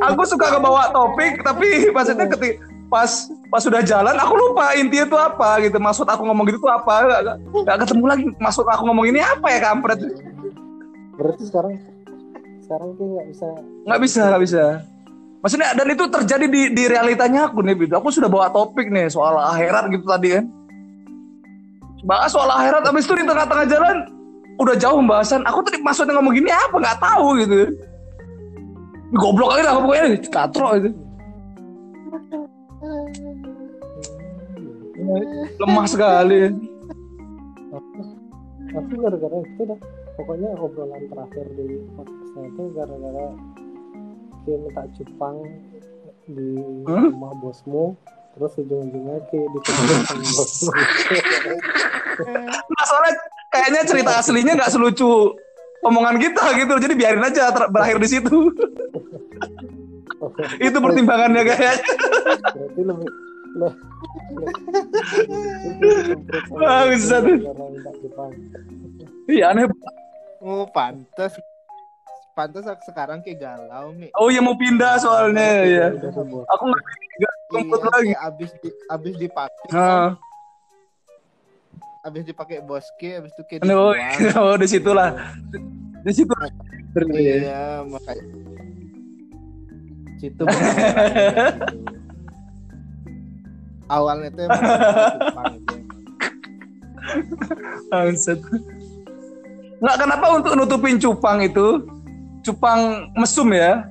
[0.00, 2.60] aku suka kebawa topik tapi maksudnya ketik
[2.92, 3.10] pas
[3.48, 5.76] pas sudah jalan aku lupa intinya itu apa gitu.
[5.82, 6.94] Maksud aku ngomong gitu tuh apa?
[7.10, 8.24] Gak, gak- gak ketemu lagi.
[8.38, 9.98] Maksud aku ngomong ini apa ya kampret?
[11.18, 11.72] Berarti sekarang
[12.64, 13.46] sekarang Ki nggak bisa.
[13.84, 14.64] Nggak bisa nggak bisa.
[15.44, 17.94] Maksudnya dan itu terjadi di di realitanya aku nih gitu.
[18.00, 20.44] Aku sudah bawa topik nih soal akhirat gitu tadi kan
[22.04, 23.96] bahas soal akhirat abis itu di tengah-tengah jalan
[24.60, 25.42] udah jauh pembahasan.
[25.48, 26.76] Aku tadi maksudnya ngomong gini apa?
[26.76, 27.56] Nggak tahu gitu.
[29.14, 30.90] Goblok aja lah pokoknya katro itu
[35.60, 36.50] lemah sekali.
[38.74, 39.78] Tapi gara-gara itu dah
[40.18, 43.26] pokoknya obrolan terakhir di podcastnya itu gara-gara
[44.44, 45.36] Ki minta Jepang
[46.26, 47.94] di rumah bosmu
[48.34, 49.46] terus ujung-ujungnya bosmu
[52.74, 53.12] nah, soalnya
[53.50, 55.34] kayaknya cerita aslinya nggak selucu
[55.84, 56.72] omongan kita gitu.
[56.80, 58.48] Jadi biarin aja ter- berakhir di situ.
[60.56, 61.76] Itu pertimbangannya kayaknya
[62.56, 63.08] berarti lebih
[67.70, 68.30] minta Jepang
[69.30, 69.70] iya aneh.
[70.42, 71.38] Oh, pantas.
[72.34, 74.10] Pantas sekarang kayak galau, Mi.
[74.18, 76.10] oh iya mau pindah soalnya ya udah
[76.50, 76.82] aku nggak
[77.54, 78.12] Rumput Iya, lagi.
[78.18, 80.18] abis di, abis dipakai, Nah,
[82.02, 84.18] abis dipakai boske, abis itu kayak oh, dibuang.
[84.50, 85.14] oh di situ lah
[86.02, 86.34] di situ
[87.14, 88.24] Iya, makanya.
[90.18, 90.54] Situ gitu.
[93.86, 95.98] Awalnya tuh emang Jepang itu emang.
[97.94, 98.38] Bangsat.
[99.78, 101.84] Nggak kenapa untuk nutupin cupang itu
[102.44, 103.88] cupang mesum ya.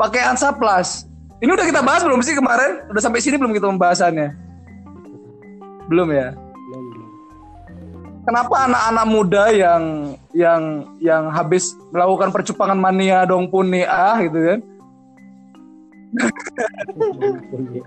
[0.00, 1.12] Pakai Ansaplas
[1.42, 2.86] ini udah kita bahas belum sih kemarin?
[2.86, 4.30] Udah sampai sini belum kita pembahasannya?
[5.90, 6.38] Belum ya?
[6.38, 6.84] Belum
[8.22, 9.82] kenapa anak-anak muda yang
[10.30, 14.60] yang yang habis melakukan percupangan mania dong pun nih ah gitu kan?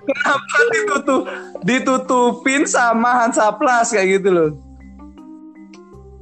[0.09, 1.21] Kenapa ditutup
[1.63, 4.49] ditutupin sama Hansaplas kayak gitu loh?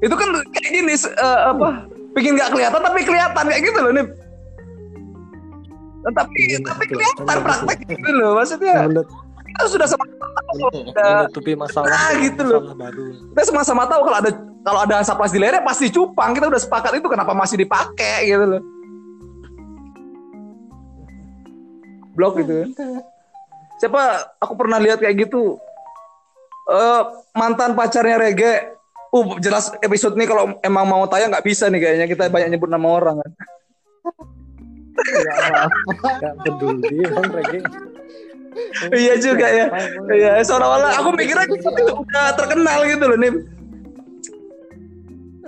[0.06, 1.90] Itu kan kayak gini eh, apa?
[2.14, 4.06] Bikin nggak kelihatan tapi kelihatan kayak gitu loh nih.
[6.04, 8.32] Tapi Bikin nggak tapi kelihatan, tapi praktek gitu loh.
[8.38, 8.76] Maksudnya
[9.54, 10.04] kita sudah sama
[10.54, 12.62] udah menutupi masalah Nah, gitu loh.
[12.74, 13.06] baru.
[13.34, 14.32] kita sama-sama tahu kalau ada
[14.64, 16.34] kalau ada saplas di lehernya pasti cupang.
[16.34, 18.62] Kita udah sepakat itu kenapa masih dipakai gitu loh.
[22.14, 22.70] Blok gitu.
[23.82, 25.58] Siapa aku pernah lihat kayak gitu.
[26.70, 27.02] Eh
[27.34, 28.73] mantan pacarnya Rege.
[29.14, 32.66] Uh jelas episode ini kalau emang mau tayang nggak bisa nih kayaknya kita banyak nyebut
[32.66, 33.32] nama orang kan.
[35.06, 36.10] Ya apa?
[36.18, 37.60] Gak peduli bang Rege.
[38.90, 39.66] Iya juga ya.
[40.10, 43.32] Iya, seolah-olah aku mikirnya itu udah terkenal gitu loh nih.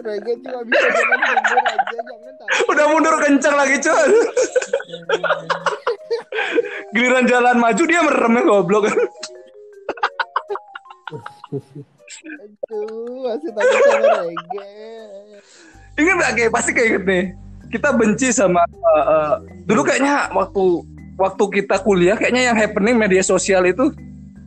[0.05, 2.69] Rege cuma bisa jalan mundur aja, jangan tahu.
[2.69, 4.11] Udah mundur kencang lagi cuy.
[6.93, 8.85] Giliran jalan maju dia meremnya goblok.
[12.25, 14.69] Aduh, masih takut sama Rege.
[15.95, 17.25] Ingat gak kayak pasti kayak gitu nih.
[17.69, 19.31] Kita benci sama uh, uh,
[19.65, 20.63] dulu kayaknya waktu
[21.15, 23.93] waktu kita kuliah kayaknya yang happening media sosial itu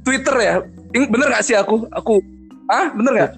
[0.02, 0.54] Twitter ya.
[0.90, 1.86] Bener gak sih aku?
[1.92, 2.18] Aku
[2.68, 3.32] ah bener gak?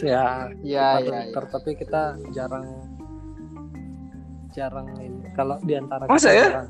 [0.00, 2.64] Ya, Ya, ya, Twitter, tapi kita jarang
[4.50, 5.28] jarang ini.
[5.32, 6.46] Kalau di antara Masa kita ya?
[6.48, 6.68] jarang,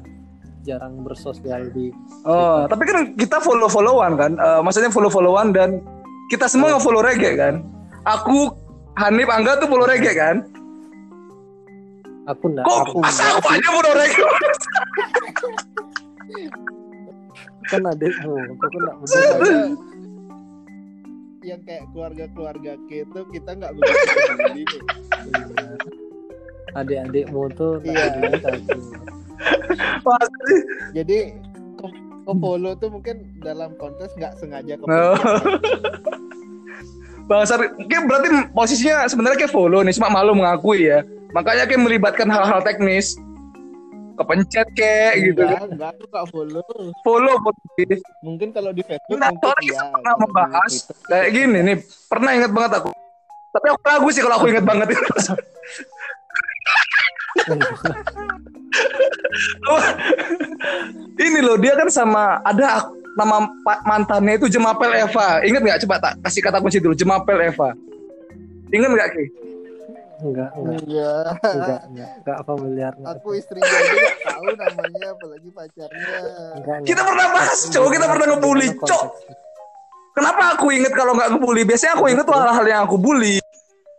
[0.62, 5.78] jarang bersosial di Oh, tapi kan kita follow followan kan, Eh, maksudnya follow followan dan
[6.32, 7.60] kita semua nge follow reggae kan.
[8.08, 8.48] Aku
[8.96, 10.36] Hanif Angga tuh follow reggae kan.
[12.22, 14.22] aku enggak Kok aku masa aku aja follow reggae?
[17.66, 18.96] kan adikmu aku kan enggak
[21.42, 24.06] yang kayak keluarga-keluarga kita kita nggak begitu
[24.38, 24.64] peduli
[26.78, 28.06] adik-adikmu tuh Iya.
[30.94, 31.18] Jadi
[32.22, 35.16] ke, ke follow tuh mungkin dalam kontes nggak sengaja ke Oh.
[37.30, 41.06] Bang Sar, kayak berarti posisinya sebenarnya kayak follow nih, cuma malu mengakui ya.
[41.32, 43.14] Makanya kayak melibatkan hal-hal teknis.
[44.18, 45.40] Kepencet kayak gitu.
[45.40, 46.62] Enggak, enggak aku nggak follow.
[47.00, 47.96] Follow, follow.
[48.26, 50.72] Mungkin kalau di Facebook Nah, mungkin kita pernah membahas
[51.08, 51.76] kayak gini nih,
[52.10, 52.90] pernah inget banget aku.
[53.52, 55.00] Tapi aku ragu sih kalau aku inget banget itu.
[61.16, 63.44] Ini loh, dia kan sama ada nama
[63.84, 65.44] mantannya itu Jemapel Eva.
[65.44, 65.78] Ingat nggak?
[65.86, 67.76] Coba tak kasih kata kunci dulu, Jemapel Eva.
[68.72, 69.26] Ingat nggak Ki?
[70.22, 71.12] enggak enggak Iya.
[71.34, 73.18] enggak enggak enggak familiar enggak.
[73.18, 73.90] Aku istrinya aja
[74.22, 76.16] tahu namanya, apalagi pacarnya.
[76.54, 77.06] Enggak, Kita enggak.
[77.10, 79.34] pernah bahas, cowok kita pernah ngebully, konteksnya?
[80.12, 81.62] Kenapa aku inget kalau nggak ngebully?
[81.66, 83.42] Biasanya aku inget tuh hal-hal yang aku bully.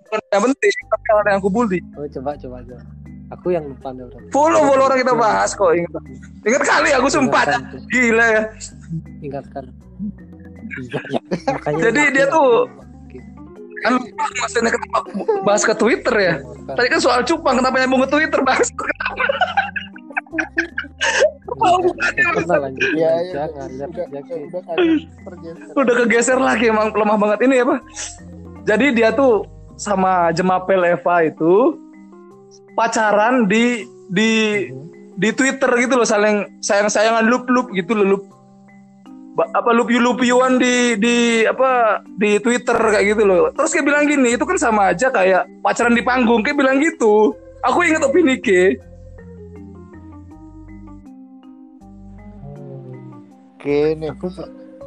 [0.08, 1.80] Bukan yang penting, tapi hal yang aku bully.
[2.00, 2.82] oh coba coba coba
[3.34, 5.92] aku yang lupa berarti Follow follow orang kita bahas kok inget.
[6.46, 8.44] Ingat kali aku tuh, Gila ya.
[9.24, 9.64] ingatkan
[10.74, 11.20] iya ya.
[11.54, 12.66] makanya Jadi dia tuh-.
[13.84, 15.12] Kan lupa maksudnya kenapa aku
[15.44, 16.34] bahas ke Twitter ya.
[16.72, 19.24] Tadi kan soal cupang kenapa nyambung ke Twitter bahas kenapa?
[21.62, 21.78] Oh,
[22.98, 23.44] Iya, iya.
[23.46, 23.90] ngalir
[25.78, 27.78] Udah, kegeser lagi emang lemah banget ini apa?
[28.66, 31.78] Jadi dia tuh sama Jemapel Eva itu
[32.74, 34.30] pacaran di di
[35.18, 38.24] di Twitter gitu loh saling sayang-sayangan lup-lup gitu loh lup
[39.34, 43.50] apa lup you lup yuan di di apa di Twitter kayak gitu loh.
[43.50, 47.34] Terus kayak bilang gini, itu kan sama aja kayak pacaran di panggung kayak bilang gitu.
[47.66, 48.78] Aku ingat opini ke.
[53.58, 54.12] Oke nih.
[54.12, 54.28] aku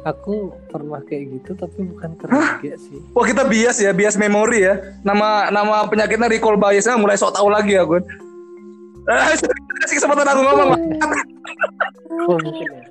[0.07, 4.79] aku pernah kayak gitu tapi bukan kerja sih Wah kita bias ya, bias memori ya.
[5.03, 7.99] Nama nama penyakitnya recall biasnya mulai sok tahu lagi aku.
[9.07, 9.35] Eh,
[9.83, 10.71] kasih kesempatan aku ngomong.
[12.27, 12.83] oh mungkin ya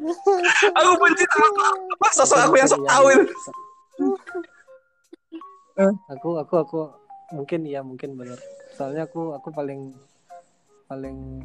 [0.76, 3.24] aku benci sama apa sosok aku yang sok tahu itu.
[6.08, 6.80] aku aku aku
[7.36, 8.38] mungkin iya mungkin benar
[8.72, 9.92] soalnya aku aku paling
[10.88, 11.42] paling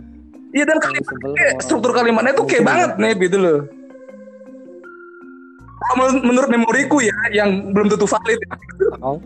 [0.52, 1.16] Iya dan kalimat,
[1.64, 3.00] struktur kalimatnya tuh kayak banget iya.
[3.00, 3.60] nih gitu loh.
[6.22, 8.40] Menurut memoriku ya, yang belum tentu valid.
[9.02, 9.18] atau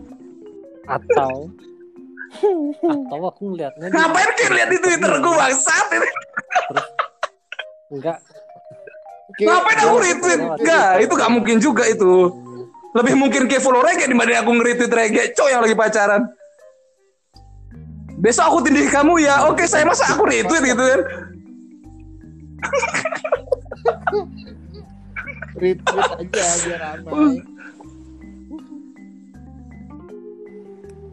[0.86, 1.50] atau
[2.82, 6.08] atau aku ngeliatnya Ngapain kayak lihat di Twitter gue bangsat ini?
[7.96, 8.18] enggak
[9.36, 10.40] Ngapain aku retweet?
[10.40, 12.32] Enggak, itu gak mungkin juga itu.
[12.96, 15.34] Lebih mungkin kayak follow reggae dibanding aku nge-retweet reggae.
[15.36, 16.22] Coy yang lagi pacaran.
[18.16, 19.44] Besok aku tindih kamu ya.
[19.52, 21.00] Oke, saya masa aku retweet gitu kan.
[25.56, 27.40] retweet aja biar ramai.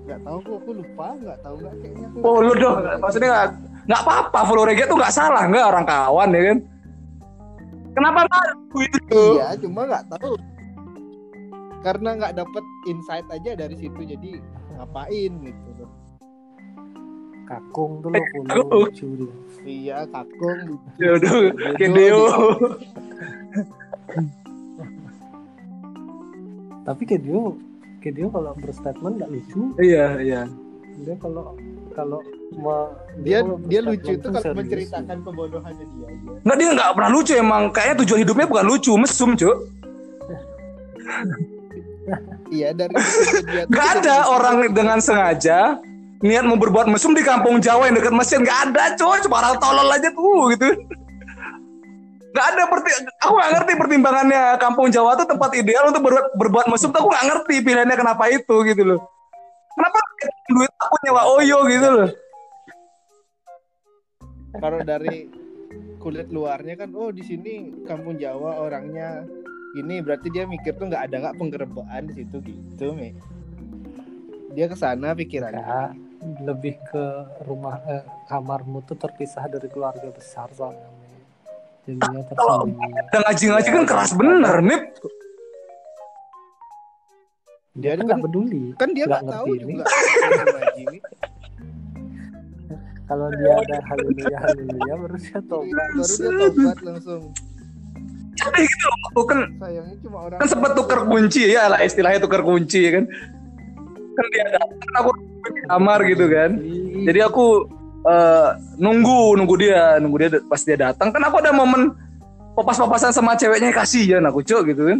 [0.04, 2.18] Gak tahu kok aku lupa, gak tahu nggak kayaknya aku.
[2.20, 2.78] Follow dong.
[3.00, 3.50] Maksudnya gak,
[3.88, 4.40] gak apa-apa.
[4.46, 5.44] Follow reggae tuh gak salah.
[5.48, 6.58] Gak orang kawan ya kan.
[7.94, 9.24] Kenapa malu itu?
[9.38, 10.34] Iya, cuma nggak tahu.
[11.86, 14.42] Karena nggak dapet insight aja dari situ, jadi
[14.82, 15.92] ngapain gitu loh
[17.54, 18.46] kakung tuh lo Kakung.
[18.72, 19.34] lucu dia
[19.68, 20.88] iya kakung lucu.
[20.98, 21.34] Ya udah,
[21.78, 22.24] Gedo Kedeo.
[26.84, 27.40] Tapi kayak dia
[28.00, 30.42] kayak dia kalau berstatement nggak lucu Iya, iya.
[30.98, 31.56] dia kalau
[31.92, 32.20] kalau
[32.54, 34.58] ma- dia kalau dia berstatement lucu tuh kalau serius.
[34.60, 37.64] menceritakan kebodohannya dia aja Nggak, dia nggak pernah lucu emang.
[37.70, 39.58] Kayaknya tujuan hidupnya bukan lucu, mesum, Cuk.
[42.52, 42.94] iya dari
[43.48, 44.34] dia Nggak ada lucu.
[44.34, 45.80] orang dengan sengaja
[46.20, 49.56] niat mau berbuat mesum di kampung Jawa yang dekat mesin nggak ada coy cuma orang
[49.58, 50.68] tolol aja tuh gitu
[52.34, 52.90] nggak ada perti
[53.22, 57.10] aku nggak ngerti pertimbangannya kampung Jawa tuh tempat ideal untuk berbuat berbuat mesum tuh aku
[57.14, 59.00] nggak ngerti pilihannya kenapa itu gitu loh.
[59.74, 59.98] Kenapa
[60.50, 62.10] duit aku nyewa oyo gitu loh?
[64.58, 65.30] Kalau dari
[66.02, 69.24] kulit luarnya kan oh di sini kampung Jawa orangnya
[69.78, 73.16] ini berarti dia mikir tuh nggak ada nggak penggerebekan di situ gitu me
[74.54, 75.66] dia ke sana pikirannya.
[75.66, 75.82] Ya
[76.44, 77.06] lebih ke
[77.44, 80.88] rumah eh, kamarmu tuh terpisah dari keluarga besar soalnya.
[80.88, 80.93] Mi.
[81.84, 84.82] Jadinya tersembunyi dan ngaji-ngaji kan keras bener nih
[87.74, 88.70] dia kan nggak peduli.
[88.78, 89.82] kan dia Nggak tahu juga.
[93.04, 97.24] Kalau dia ada haleluya haleluya baru dia Iya, tobat baru dia tobat langsung.
[98.34, 102.22] Jadi gitu loh aku kan sayangnya cuma orang kan sempat tukar kunci ya lah istilahnya
[102.22, 103.06] tukar kunci ya kan.
[104.14, 105.10] Kan dia datang kan aku
[105.44, 106.52] di kamar gitu kan.
[107.04, 107.46] jadi aku
[108.04, 108.50] eh,
[108.80, 111.12] nunggu nunggu dia nunggu dia pas dia datang.
[111.12, 111.96] Kan aku ada momen
[112.54, 115.00] papas-papasan sama ceweknya kasihan aku cok gitu kan.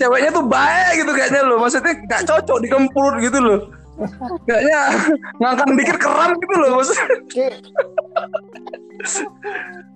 [0.00, 3.60] Ceweknya tuh baik gitu kayaknya loh maksudnya gak cocok dikempurut gitu loh.
[4.48, 4.80] Kayaknya
[5.36, 7.06] ngangkang dikit keram gitu loh maksudnya.
[7.28, 7.54] Kayak,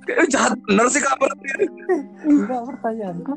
[0.04, 1.30] Kayaknya jahat bener sih kabar
[2.24, 3.34] enggak pertanyaanku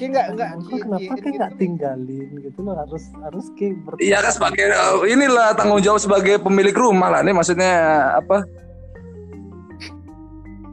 [0.00, 2.74] kayak nggak nggak kenapa kayak nggak tinggalin gitu loh?
[2.80, 7.36] Harus harus kayak Iya kan sebagai eh, inilah tanggung jawab sebagai pemilik rumah lah nih
[7.36, 7.72] maksudnya
[8.16, 8.48] apa?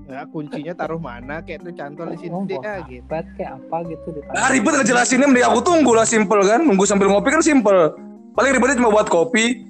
[0.07, 1.43] Ya kuncinya taruh mana?
[1.43, 3.05] Kayak tuh cantol di sini Oh, deh buat ah, gitu.
[3.35, 6.63] Kayak apa gitu di Nah, ribet ngejelasinnya mending aku tunggu lah simple kan.
[6.63, 7.93] Nunggu sambil ngopi kan simple.
[8.31, 9.67] Paling ribetnya cuma buat kopi.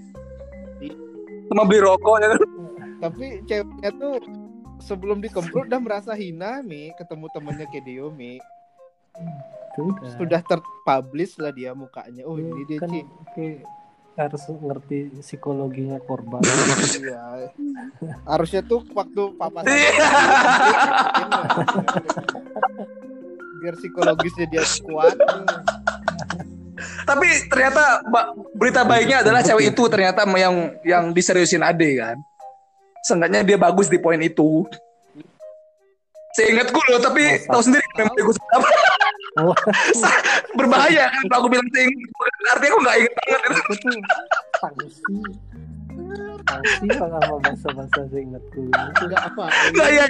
[1.49, 2.39] Sama beli rokok ya kan?
[3.01, 4.21] Tapi ceweknya tuh
[4.85, 6.93] sebelum dikemprut udah merasa hina mi.
[6.93, 8.37] Ketemu temennya kayak Dio mi
[9.17, 12.25] itu udah sudah terpublish lah dia mukanya.
[12.25, 12.89] Oh ini dia kan
[13.37, 13.61] kayak
[14.17, 16.41] harus ngerti psikologinya korban.
[16.97, 17.53] Iya.
[18.25, 19.93] harusnya tuh waktu papa Iya.
[23.61, 25.13] biar psikologisnya dia kuat.
[27.05, 28.01] Tapi ternyata
[28.57, 32.17] berita baiknya adalah cewek itu ternyata yang yang diseriusin Ade kan?
[33.05, 34.65] Seenggaknya dia bagus di poin itu.
[36.37, 38.69] Seingatku loh tapi tahu sendiri memori gue apa
[40.57, 42.09] berbahaya kan kalau aku bilang seingat
[42.49, 43.73] artinya aku nggak inget banget itu.
[43.77, 43.97] tuh
[44.57, 45.17] sanksi
[46.47, 49.45] sanksi sama bahasa-bahasa seingatku nggak apa.
[49.75, 50.05] Nggak, iya.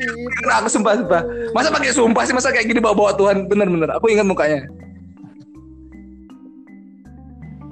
[0.46, 1.22] Nah, aku sumpah sumpah.
[1.52, 2.36] Masa pakai sumpah sih?
[2.36, 4.62] Masa kayak gini bawa bawa Tuhan bener-bener aku ingat mukanya.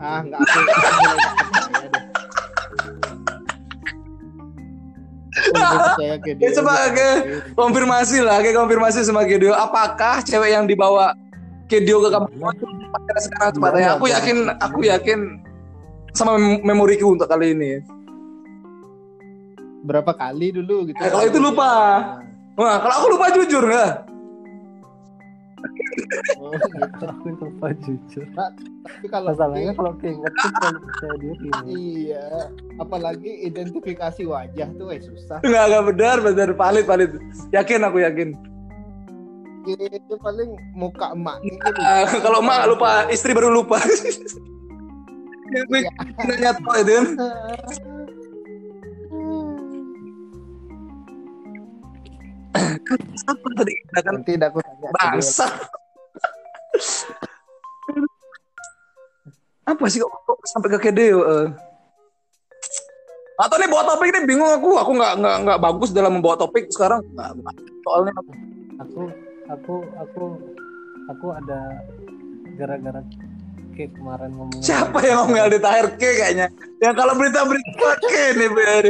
[0.01, 0.59] Ah nggak aku.
[5.35, 7.09] Percaya percaya ke dia Ya, coba ke
[7.59, 11.11] konfirmasi lah kayak konfirmasi sama Kedio apakah cewek yang dibawa
[11.65, 12.09] Kedio ke
[12.93, 15.19] pacar sekarang coba tanya aku yakin aku yakin
[16.13, 17.81] sama mem- memoriku untuk kali ini.
[19.85, 20.97] Berapa kali dulu gitu?
[21.01, 21.71] Eh, kalau itu lupa.
[22.55, 24.15] wah kalau aku lupa jujur nggak
[26.39, 27.05] oh, gitu.
[27.05, 28.25] aku lupa jujur.
[28.35, 32.27] Tapi kalau masalahnya kalau keinget tuh kalau percaya diri iya.
[32.77, 35.39] Apalagi identifikasi wajah tuh eh susah.
[35.41, 36.49] Nggak nggak benar benar.
[36.53, 37.11] Valid valid.
[37.51, 38.29] Yakin aku yakin
[39.73, 43.81] itu paling muka emak gitu Ah, kalau emak lupa istri baru lupa.
[45.55, 45.61] Ya,
[46.25, 46.93] nanya tuh itu
[52.85, 55.47] kan apa tadi kita kan nanti aku tanya bangsa
[59.65, 61.47] apa sih kok, kok sampai ke Kedeo eh?
[63.35, 64.79] atau nih bawa topik ini bingung aku.
[64.79, 67.03] Aku nggak nggak nggak bagus dalam membawa topik sekarang.
[67.11, 67.35] Nggak.
[67.83, 68.31] soalnya aku
[68.79, 69.01] aku
[69.49, 69.75] aku
[71.09, 71.59] aku ada
[72.57, 73.01] gara-gara
[73.75, 76.47] kayak kemarin ngomong siapa yang ngomong Aldi Tahir K kayaknya?
[76.79, 78.85] Yang kalau berita-berita K nih Ber.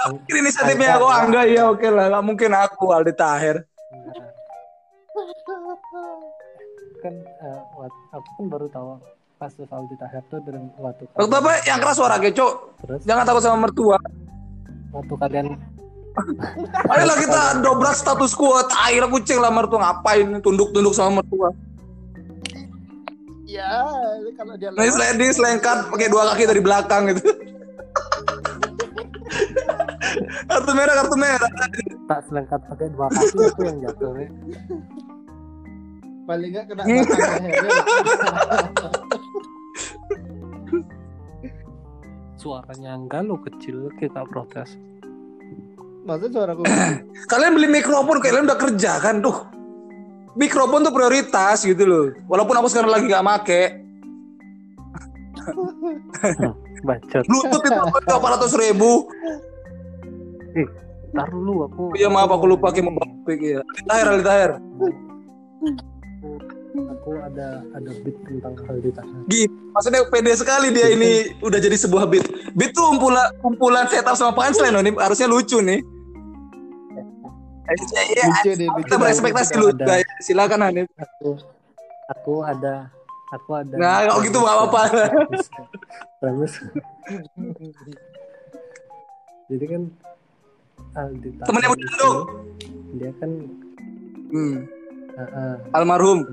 [0.00, 3.56] mungkin inisiatifnya aku Angga ya oke lah nggak mungkin aku Aldi Tahir.
[7.00, 7.60] Kan eh,
[8.12, 9.00] aku kan baru tahu
[9.40, 11.52] kasus Aldi Taher tuh dari waktu waktu apa?
[11.64, 13.00] yang keras suara keco terus?
[13.08, 13.96] Jangan takut sama mertua.
[14.92, 15.46] Waktu kalian
[16.92, 21.50] ayolah kita dobrak status quo air kucing lah mertua ngapain tunduk-tunduk sama mertua
[23.50, 23.82] ya
[24.38, 27.22] kalau dia sliding selengkat pakai dua kaki dari belakang gitu.
[30.46, 31.50] kartu merah, kartu merah.
[32.06, 34.28] tak selengkat pakai dua kaki itu yang jatuh ya.
[36.30, 37.42] paling nggak kena batang
[42.40, 44.78] suaranya enggak lo kecil kita protes
[46.06, 46.62] maksudnya suara aku
[47.32, 49.36] Kalian beli mikrofon, kalian udah kerja kan tuh.
[50.38, 52.06] Mikrofon tuh prioritas gitu loh.
[52.30, 53.62] Walaupun aku sekarang lagi nggak make.
[56.84, 59.08] bacot Bluetooth itu delapan ratus ribu.
[61.10, 63.60] ntar dulu aku Iya maaf aku lupa kayak mau ya.
[63.90, 64.50] Tahir, Ali Tahir.
[67.10, 69.50] Aku ada ada beat tentang tanah Gitu.
[69.70, 71.10] Maksudnya pede sekali dia ini
[71.46, 72.26] udah jadi sebuah beat.
[72.54, 74.78] Beat tuh kumpulan kumpulan setup sama punchline loh.
[74.80, 75.82] Ini harusnya lucu nih.
[77.70, 79.94] Iya, lucu deh lucu kita berekspektasi Ada- lu ada.
[80.18, 80.86] Silakan Hanif.
[80.96, 81.28] aku
[82.10, 82.90] aku ada
[83.30, 84.82] aku ada Nah, kalau gitu nggak apa-apa.
[86.18, 86.52] premis
[89.46, 89.82] jadi kan
[90.92, 91.84] Aldi Taher Temennya Budi
[92.92, 93.30] dia kan
[94.30, 94.62] Hmm.
[95.28, 96.24] Ah, Almarhum.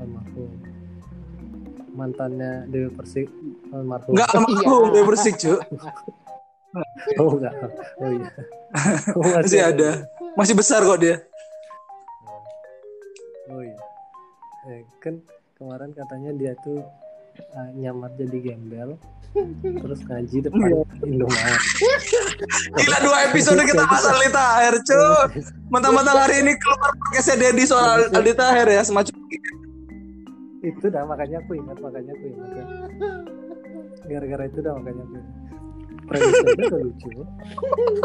[0.00, 0.74] almarhum
[1.94, 3.30] mantannya Dewi Persik.
[3.70, 4.12] Almarhum.
[4.12, 5.60] Enggak almarhum, dia bersih, Cuk.
[7.22, 7.54] oh enggak.
[8.02, 8.28] Oh iya.
[9.14, 10.02] Oh, Masih ada.
[10.34, 11.22] Masih besar kok dia.
[13.54, 13.78] oh iya.
[14.66, 15.22] Eh, kan
[15.54, 16.82] kemarin katanya dia tuh
[17.54, 18.98] ah, nyamar jadi gembel
[19.82, 20.78] terus ngaji depan Iya.
[21.02, 21.60] Indomaret
[22.78, 25.28] Gila dua episode kita bahas Aldi Tahir, Cuk.
[25.74, 29.14] Mentang-mentang hari ini keluar pakai Dedi soal Aldi Tahir ya, semacam
[30.64, 32.64] itu dah makanya aku ingat makanya aku ingat ya.
[34.08, 35.44] gara-gara itu dah makanya aku ingat
[36.04, 37.10] premisnya lucu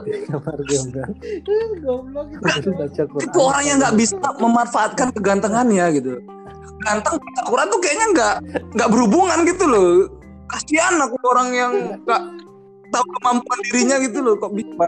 [0.08, 1.08] di kamar gembel
[1.84, 6.14] goblok itu terus baca Quran itu orang yang nggak bisa memanfaatkan kegantengannya gitu.
[6.80, 8.36] Ganteng baca Quran tuh kayaknya nggak
[8.76, 10.19] nggak berhubungan gitu loh.
[10.50, 12.22] Kasihan aku orang yang nggak
[12.90, 14.86] tahu kemampuan dirinya gitu loh kok bisa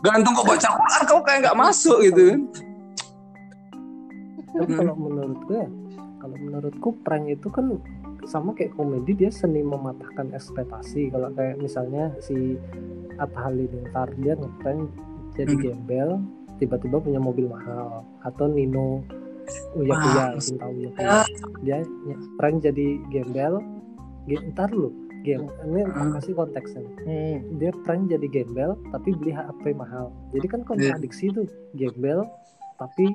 [0.00, 2.40] gantung kok baca Quran kau kayak nggak masuk gitu kan.
[4.50, 4.74] Hmm.
[4.74, 5.68] kalau menurutku ya
[6.18, 7.78] kalau menurutku prank itu kan
[8.26, 12.58] sama kayak komedi dia seni mematahkan ekspektasi kalau kayak misalnya si
[13.16, 14.90] Atta Halilintar dia ngeprank
[15.32, 15.62] jadi Hmm.
[15.62, 16.10] gembel
[16.58, 19.00] tiba-tiba punya mobil mahal atau Nino
[19.72, 21.20] Uya Kuya Ah, cinta Uya Kuya
[21.62, 23.64] dia ny- prank jadi gembel
[24.22, 24.88] Ge- ntar lu
[25.20, 26.12] game ini aku Hmm.
[26.14, 27.36] kasih konteksnya hmm.
[27.56, 32.24] dia prank jadi gembel tapi beli HP mahal jadi kan kontradiksi tuh gembel
[32.76, 33.12] tapi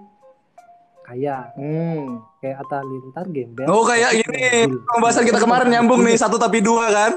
[1.01, 2.21] kaya Hmm.
[2.39, 4.25] kayak Atta Halilintar gembel Oh kayak ini
[4.65, 4.81] mobil.
[4.87, 7.11] pembahasan kita kemarin nyambung nih satu tapi dua kan.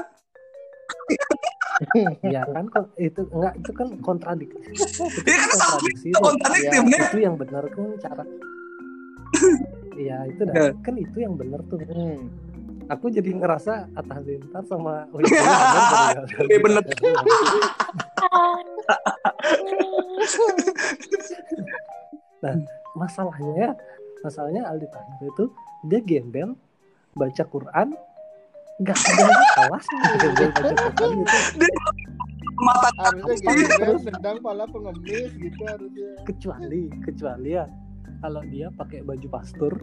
[2.25, 2.65] ya kan
[2.97, 7.35] itu enggak itu kan kontradiksi itu Iya kan sama kontradiksi itu kontradiktif Ya, itu yang
[7.35, 8.23] benar kan cara
[9.99, 10.69] Iya itu dah Ya.
[10.79, 12.19] kan itu yang benar tuh Hmm.
[12.89, 15.05] Aku jadi ngerasa Atta Halilintar sama
[16.49, 16.83] Iya, bener.
[22.39, 22.55] nah
[22.95, 23.71] masalahnya ya
[24.25, 25.45] masalahnya Aldi Taher itu
[25.87, 26.55] dia gembel
[27.15, 27.87] baca Quran
[28.79, 31.37] nggak ada kelasnya gembel baca Quran gitu.
[32.59, 36.11] Mata harusnya gitu kan sedang pala pengemis gitu harusnya.
[36.27, 37.65] Kecuali kecuali ya
[38.19, 39.73] kalau dia pakai baju pastor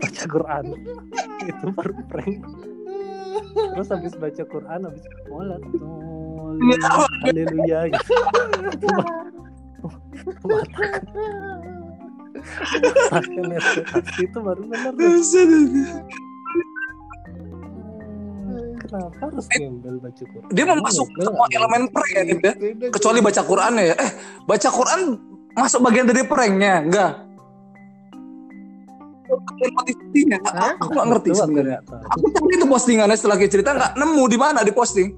[0.00, 0.64] baca Quran.
[1.50, 2.40] Itu baru prank.
[3.54, 5.60] Terus habis baca Quran habis sholat.
[7.26, 8.14] Haleluya gitu.
[10.10, 11.02] Itu matakan
[14.20, 14.92] itu baru benar
[18.80, 20.50] kenapa harus gembel baca Quran?
[20.50, 22.52] dia memasuk semua elemen prank ya, ya.
[22.90, 23.94] Kecuali baca Quran ya.
[23.94, 24.10] Eh
[24.48, 25.00] baca Quran
[25.54, 27.12] masuk bagian dari pranknya enggak
[29.38, 30.72] motivasinya Hah?
[30.80, 31.78] aku nggak ngerti sebenarnya.
[31.86, 35.08] aku cari itu postingannya setelah dia cerita nggak nemu di mana di posting.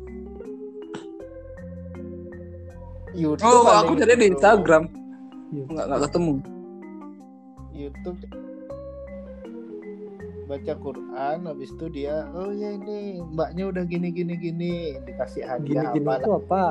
[3.12, 4.32] YouTube oh aku cari di gitu.
[4.36, 4.82] Instagram.
[5.52, 6.34] Nggak nggak ketemu.
[7.72, 8.18] YouTube.
[10.42, 14.74] Baca Quran habis itu dia oh ya ini mbaknya udah gini gini gini.
[15.04, 16.64] Dikasih hadiah gini-gini apa itu apa?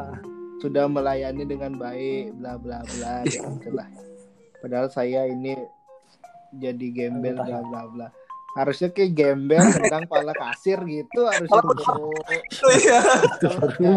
[0.61, 3.41] Sudah melayani dengan baik bla bla bla ya
[4.61, 5.57] padahal saya ini
[6.55, 8.07] jadi gembel bla bla bla.
[8.59, 12.11] Harusnya kayak gembel tentang pala kasir gitu harusnya bro.
[12.11, 12.11] oh,
[12.75, 12.99] iya.
[13.39, 13.95] Itu baru.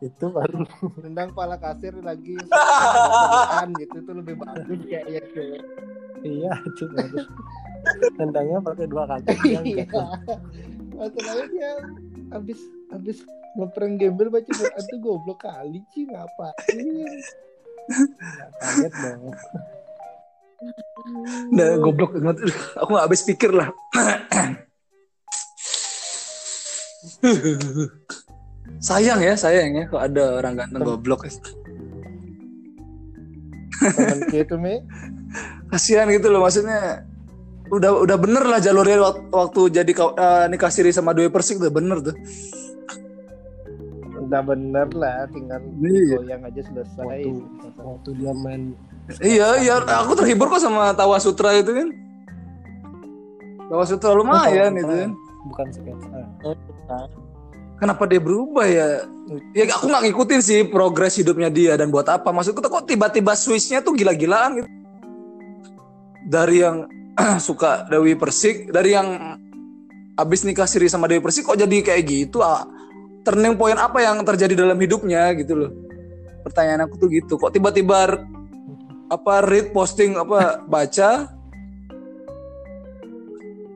[0.00, 0.64] itu baru.
[1.00, 2.36] tentang pala kasir lagi.
[3.80, 5.60] Gitu itu lebih bagus kayaknya tuh
[6.24, 7.20] iya itu baru
[8.16, 9.86] tendangnya pakai dua kaki iya.
[10.92, 11.72] masalahnya dia
[12.28, 12.60] habis
[12.92, 13.18] habis
[13.56, 17.18] ngeprank gembel baca Quran tuh goblok kali sih ngapain?
[18.62, 19.34] Kaget dong
[21.50, 22.52] Nah, goblok banget.
[22.76, 23.72] Aku gak habis pikir lah.
[28.80, 31.24] sayang ya, sayang ya kalau ada orang ganteng goblok.
[33.80, 34.84] Temen gitu mi.
[35.72, 37.08] Kasihan gitu loh maksudnya.
[37.70, 41.72] Udah udah bener lah jalurnya waktu, waktu jadi eh, nikah siri sama Dewi Persik udah
[41.72, 42.16] bener tuh.
[44.26, 46.18] Udah bener lah, tinggal Iya.
[46.18, 47.30] goyang aja selesai.
[47.30, 48.74] waktu waktu dia main
[49.18, 51.88] Iya, iya, aku terhibur kok sama Tawa Sutra itu kan.
[53.66, 55.10] Tawa Sutra lumayan itu kan.
[55.40, 56.20] bukan sketsa
[57.80, 59.08] Kenapa dia berubah ya?
[59.56, 62.28] Ya aku nggak ngikutin sih progres hidupnya dia dan buat apa.
[62.28, 64.68] Maksudku tuh kok tiba-tiba switchnya tuh gila-gilaan gitu.
[66.28, 66.84] Dari yang
[67.48, 69.38] suka Dewi Persik, dari yang
[70.20, 72.44] abis nikah siri sama Dewi Persik kok jadi kayak gitu?
[72.44, 72.68] Ah,
[73.24, 75.72] turning point apa yang terjadi dalam hidupnya gitu loh.
[76.44, 77.40] Pertanyaan aku tuh gitu.
[77.40, 78.28] Kok tiba-tiba
[79.10, 81.26] apa read posting apa baca?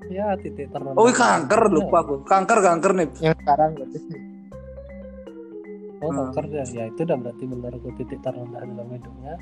[0.07, 0.95] Ya titik terendah.
[0.95, 2.23] Oh kanker lupa aku.
[2.23, 3.09] Kanker kanker nih.
[3.21, 3.99] Yang sekarang berarti.
[5.99, 6.19] oh Hmm.
[6.29, 9.35] kanker dia ya itu udah berarti benar ke titik terendah dalam hidupnya.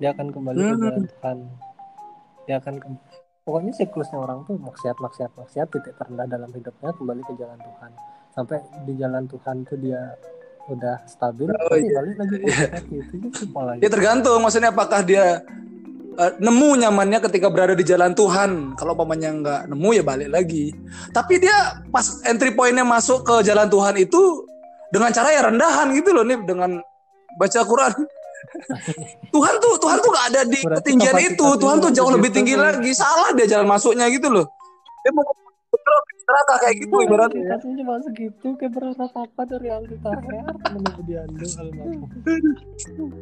[0.00, 0.82] Dia akan kembali ke Hmm.
[0.82, 1.38] jalan Tuhan.
[2.48, 3.02] Dia akan ke-
[3.40, 7.90] pokoknya siklusnya orang tuh maksiat maksiat maksiat titik terendah dalam hidupnya kembali ke jalan Tuhan.
[8.30, 10.00] Sampai di jalan Tuhan tuh dia
[10.70, 11.98] udah stabil Oh, iya.
[11.98, 13.44] balik lagi maksiat gitu gitu
[13.82, 15.42] ya tergantung maksudnya apakah dia
[16.14, 18.74] eh, nemu nyamannya ketika berada di jalan Tuhan.
[18.74, 20.70] Kalau pamannya nggak nemu ya balik lagi.
[21.10, 21.56] Tapi dia
[21.88, 24.46] pas entry pointnya masuk ke jalan Tuhan itu
[24.90, 26.78] dengan cara yang rendahan gitu loh nih dengan
[27.38, 27.92] baca Quran.
[29.34, 31.46] Tuhan tuh Tuhan tuh nggak ada di Berarti ketinggian itu.
[31.56, 32.62] Tuhan tuh jauh lebih tinggi tuh.
[32.62, 32.90] lagi.
[32.92, 34.46] Salah dia jalan masuknya gitu loh.
[35.06, 35.24] Dia mau
[36.30, 37.42] neraka kayak gitu ibaratnya.
[37.50, 39.96] Kapasitasnya cuma segitu kayak berharap apa dari Aldi
[40.74, 41.02] menunggu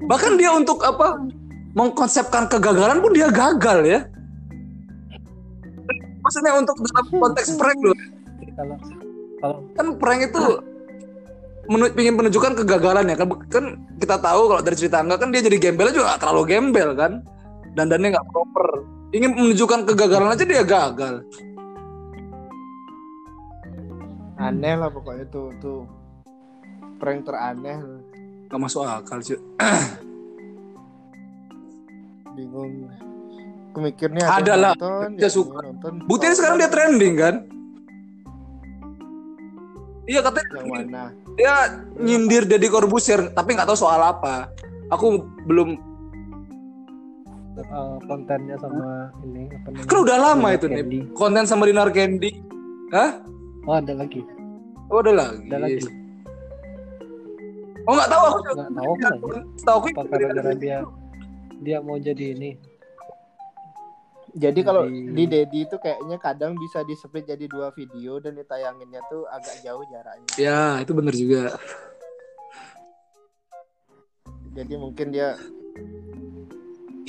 [0.05, 1.17] bahkan dia untuk apa
[1.73, 4.01] mengkonsepkan kegagalan pun dia gagal ya.
[6.21, 7.97] Maksudnya untuk dalam konteks prank loh.
[8.59, 8.77] Kalau
[9.39, 10.43] kalau kan prank itu
[11.71, 13.17] menu, ingin menunjukkan kegagalan ya.
[13.17, 13.65] Kan kan
[13.97, 17.25] kita tahu kalau dari cerita enggak kan dia jadi gembel juga terlalu gembel kan.
[17.73, 18.69] Dandannya nggak proper.
[19.17, 21.25] Ingin menunjukkan kegagalan aja dia gagal
[24.39, 25.81] Aneh lah pokoknya tuh tuh.
[26.99, 27.79] Prank teraneh
[28.49, 29.39] nggak masuk akal sih
[32.35, 32.91] bingung.
[33.71, 35.59] Kemikirnya Ada lah, nonton, dia yang suka.
[35.63, 35.93] nonton.
[36.09, 37.35] Buktinya sekarang dia trending kan?
[40.09, 41.03] Iya katanya yang mana?
[41.37, 41.55] Dia
[42.01, 44.49] nyindir Deddy Corbuzier tapi nggak tahu soal apa.
[44.89, 45.77] Aku belum
[47.61, 49.85] eh, kontennya sama ini apa namanya?
[49.87, 52.31] Kan udah lama Dinar itu nih konten sama Dinar Candy
[52.89, 53.21] Hah?
[53.69, 54.25] Oh ada lagi.
[54.89, 55.45] Oh udah lagi.
[55.45, 55.81] ada lagi.
[57.85, 59.15] Oh nggak tahu aku nggak tahu kan
[59.65, 60.79] Tahu aku apa gara-gara dia
[61.61, 62.51] dia mau jadi ini?
[64.33, 68.37] Jadi kalau Jadi- di Dedi itu kayaknya kadang bisa di split jadi dua video dan
[68.37, 70.29] ditayanginnya tuh agak jauh jaraknya.
[70.37, 71.57] Ya itu bener juga.
[74.49, 75.39] jadi mungkin dia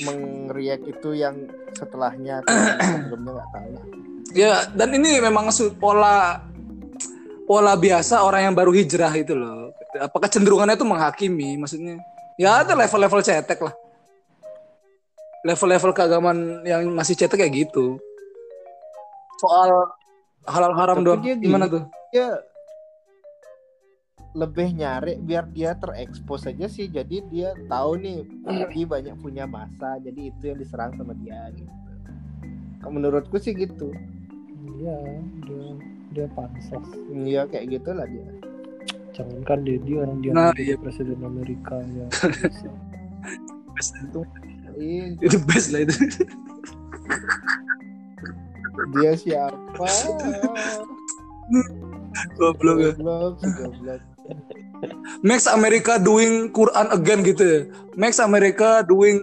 [0.06, 3.86] mengriak itu yang setelahnya sebelumnya nggak tahu lah
[4.34, 6.44] Ya dan ini memang pola
[7.46, 9.74] pola biasa orang yang baru hijrah itu loh.
[9.98, 11.58] Apakah kecenderungannya itu menghakimi?
[11.58, 11.98] Maksudnya
[12.38, 13.74] ya ada level-level cetek lah.
[15.42, 17.98] Level-level keagamaan yang masih cetek kayak gitu.
[19.42, 19.90] Soal
[20.46, 21.22] halal haram Tapi doang.
[21.42, 21.84] Gimana tuh?
[22.10, 22.42] dia
[24.30, 29.98] lebih nyari biar dia terekspos aja sih jadi dia tahu nih Adi banyak punya masa
[29.98, 31.70] jadi itu yang diserang sama dia gitu
[32.86, 33.90] menurutku sih gitu
[34.80, 34.96] iya
[35.44, 35.66] dia
[36.10, 38.24] dia pansos Iya kayak gitulah dia
[39.12, 42.06] jangankan dia dia orang dia Nah, menjadi presiden Amerika ya
[44.80, 45.92] Ih, Itu best lah itu.
[48.96, 49.84] dia siapa
[52.36, 52.92] Goblok ya.
[52.96, 54.00] goblok goblok
[55.20, 57.60] Max America doing Quran again gitu ya.
[57.94, 59.20] Max America doing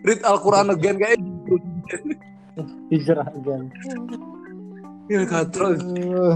[0.00, 1.54] read Al Quran again kayak gitu.
[2.88, 3.68] hijrah again
[5.06, 5.70] Ya katro.
[5.70, 6.34] Uh,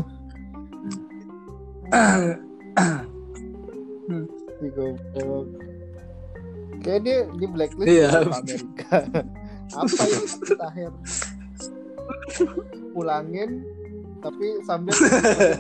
[4.63, 5.47] si goblok.
[6.81, 8.09] Kayak dia di blacklist Iya.
[8.15, 8.97] sama Amerika.
[9.71, 10.21] Apa ya
[10.59, 10.93] Tahir
[12.95, 13.51] pulangin
[14.23, 14.95] tapi sambil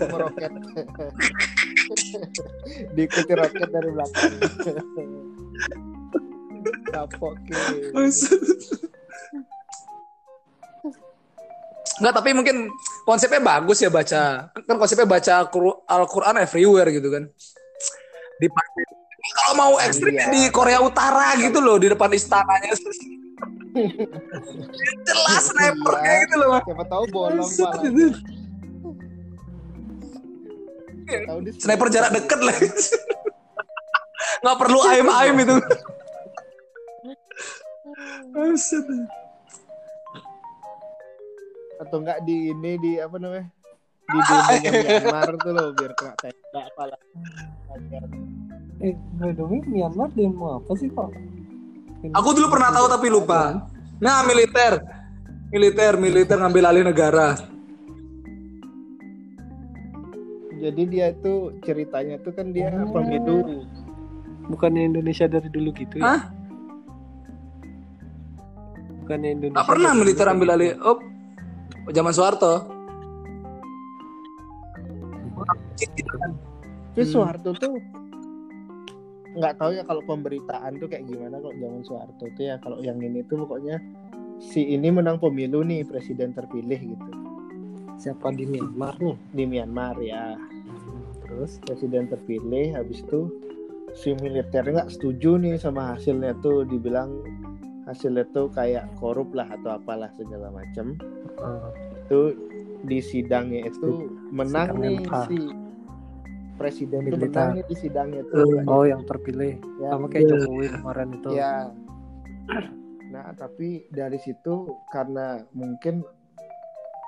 [0.07, 0.53] meroket.
[2.95, 4.33] Diikuti roket dari belakang.
[6.91, 7.59] Kapok ke
[12.01, 12.73] Enggak, tapi mungkin
[13.05, 14.49] konsepnya bagus ya baca.
[14.57, 17.29] Kan konsepnya baca Al- Al-Quran everywhere gitu kan.
[18.41, 18.49] Di
[19.21, 20.33] kalau mau ekstrim Iya.
[20.33, 22.73] di Korea Utara gitu loh di depan istananya.
[25.07, 26.01] Jelas sniper Iya.
[26.01, 26.57] kayak gitu loh.
[26.65, 27.85] Siapa tahu bolong malah.
[31.61, 32.57] Sniper jarak dekat lah.
[34.41, 35.53] Nggak perlu aim-aim itu.
[38.33, 38.89] Buset.
[41.81, 43.49] Atau enggak di ini di apa namanya
[44.11, 44.71] di demonya
[45.01, 46.97] Myanmar tuh loh biar kena tembak pala
[48.81, 51.13] Eh, by the way, Myanmar demo apa sih kok?
[52.17, 53.69] Aku dulu pernah tahu tapi lupa.
[54.01, 54.81] Nah, militer.
[55.53, 57.37] Militer, militer ngambil alih negara.
[60.61, 63.65] jadi dia itu ceritanya tuh kan dia pemilu
[64.51, 66.05] Bukannya Indonesia dari dulu gitu ya?
[66.05, 66.21] Hah?
[69.07, 69.57] Bukannya Indonesia.
[69.63, 70.71] Nggak pernah militer dulu ambil alih.
[70.75, 70.83] gitu?
[70.91, 70.99] Oh,
[71.91, 72.53] zaman Soeharto.
[76.91, 77.07] Tapi Hmm.
[77.07, 77.75] Soeharto tuh
[79.31, 82.99] nggak tahu ya kalau pemberitaan tuh kayak gimana kalau zaman Soeharto tuh ya kalau yang
[82.99, 83.79] ini tuh pokoknya
[84.43, 87.11] si ini menang pemilu nih presiden terpilih gitu
[87.95, 89.17] Siapa di Myanmar nih?
[89.31, 90.35] di Myanmar ya
[91.23, 91.63] Terus?
[91.63, 93.31] presiden terpilih habis itu
[93.95, 97.23] si militer nggak setuju nih sama hasilnya tuh dibilang
[97.87, 100.99] hasilnya tuh kayak korup lah atau apalah segala macam
[101.41, 101.69] eh,
[101.99, 102.21] itu
[102.83, 103.89] di sidangnya itu
[104.31, 105.39] menang Sidang nih si
[106.57, 107.29] presiden itu Militer.
[107.31, 109.57] menang nih di sidangnya tuh Oh, yang terpilih.
[109.79, 111.29] Ya, Sama kayak Jokowi kemarin itu.
[111.33, 111.55] Ya.
[113.11, 114.55] Nah, tapi dari situ
[114.89, 116.05] karena mungkin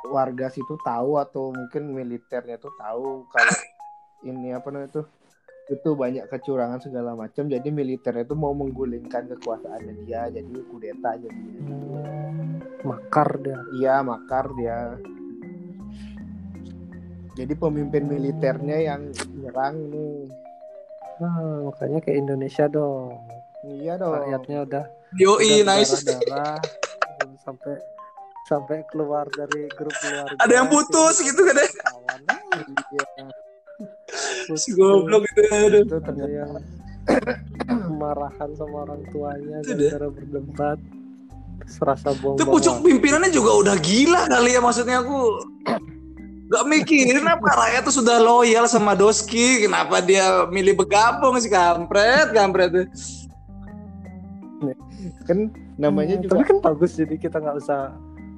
[0.04, 3.54] warga situ tahu atau mungkin militernya tuh tahu kalau
[4.22, 5.06] ini apa namanya tuh
[5.70, 11.38] itu banyak kecurangan segala macam jadi militernya tuh mau menggulingkan kekuasaannya dia jadi kudeta jadi
[11.62, 11.91] Hmm,
[12.82, 13.58] makar dia.
[13.74, 14.98] iya makar dia
[17.32, 19.02] jadi pemimpin militernya yang
[19.34, 20.28] nyerang nih
[21.20, 23.14] Nah, makanya kayak Indonesia dong.
[23.62, 24.84] iya dong Rakyatnya udah
[25.20, 26.02] Yoi, udah nice.
[26.02, 26.58] darah
[27.38, 27.78] sampai
[28.48, 30.34] sampai keluar dari grup keluarga.
[30.40, 31.68] Ada yang putus gitu kan ya.
[31.78, 32.20] Kawan.
[32.90, 33.24] Iya.
[34.58, 35.42] Si goblok itu.
[35.78, 36.52] itu ternyata yang
[37.86, 39.90] kemarahan sama orang tuanya deh.
[39.94, 40.78] gara-gara berdebat.
[41.66, 45.46] Serasa buang Itu pucuk pimpinannya juga udah gila kali ya maksudnya aku.
[46.52, 49.64] Gak mikirin apa rakyat tuh sudah loyal sama Doski.
[49.64, 52.88] Kenapa dia milih bergabung sih kampret, kampret.
[55.26, 57.90] kan namanya juga Tapi kan bagus jadi kita nggak usah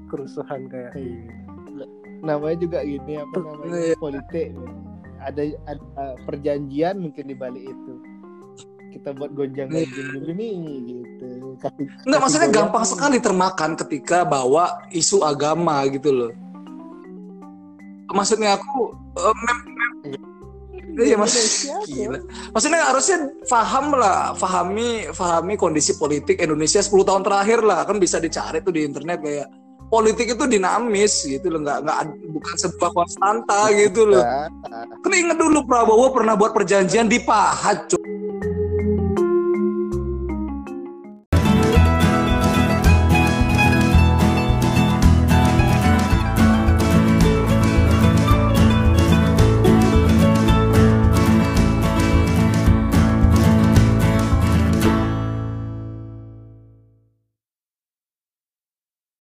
[0.09, 0.97] kerusuhan kayak
[2.25, 3.97] namanya juga gini apa namanya Iya.
[4.01, 4.47] politik
[5.21, 7.95] ada, ada perjanjian mungkin di balik itu
[8.97, 10.55] kita buat gonjang ganjing dulu nih
[10.89, 11.14] gitu
[11.59, 16.33] kasih Enggak, maksudnya goyang gampang sekali termakan ketika bawa isu agama gitu loh.
[18.15, 20.33] Maksudnya aku eh, mem- mem-
[20.95, 21.91] Iya mas, Indonesia tuh.
[21.91, 22.19] gila.
[22.55, 23.19] Maksudnya harusnya
[23.51, 28.71] paham lah, pahami, pahami kondisi politik Indonesia 10 tahun terakhir lah, kan bisa dicari tuh
[28.71, 29.51] di internet kayak
[29.91, 31.99] politik itu dinamis gitu loh, nggak nggak
[32.31, 34.23] bukan sebuah konstanta gitu loh.
[34.23, 37.91] Nah, Kan inget dulu Prabowo pernah buat perjanjian di Pahat.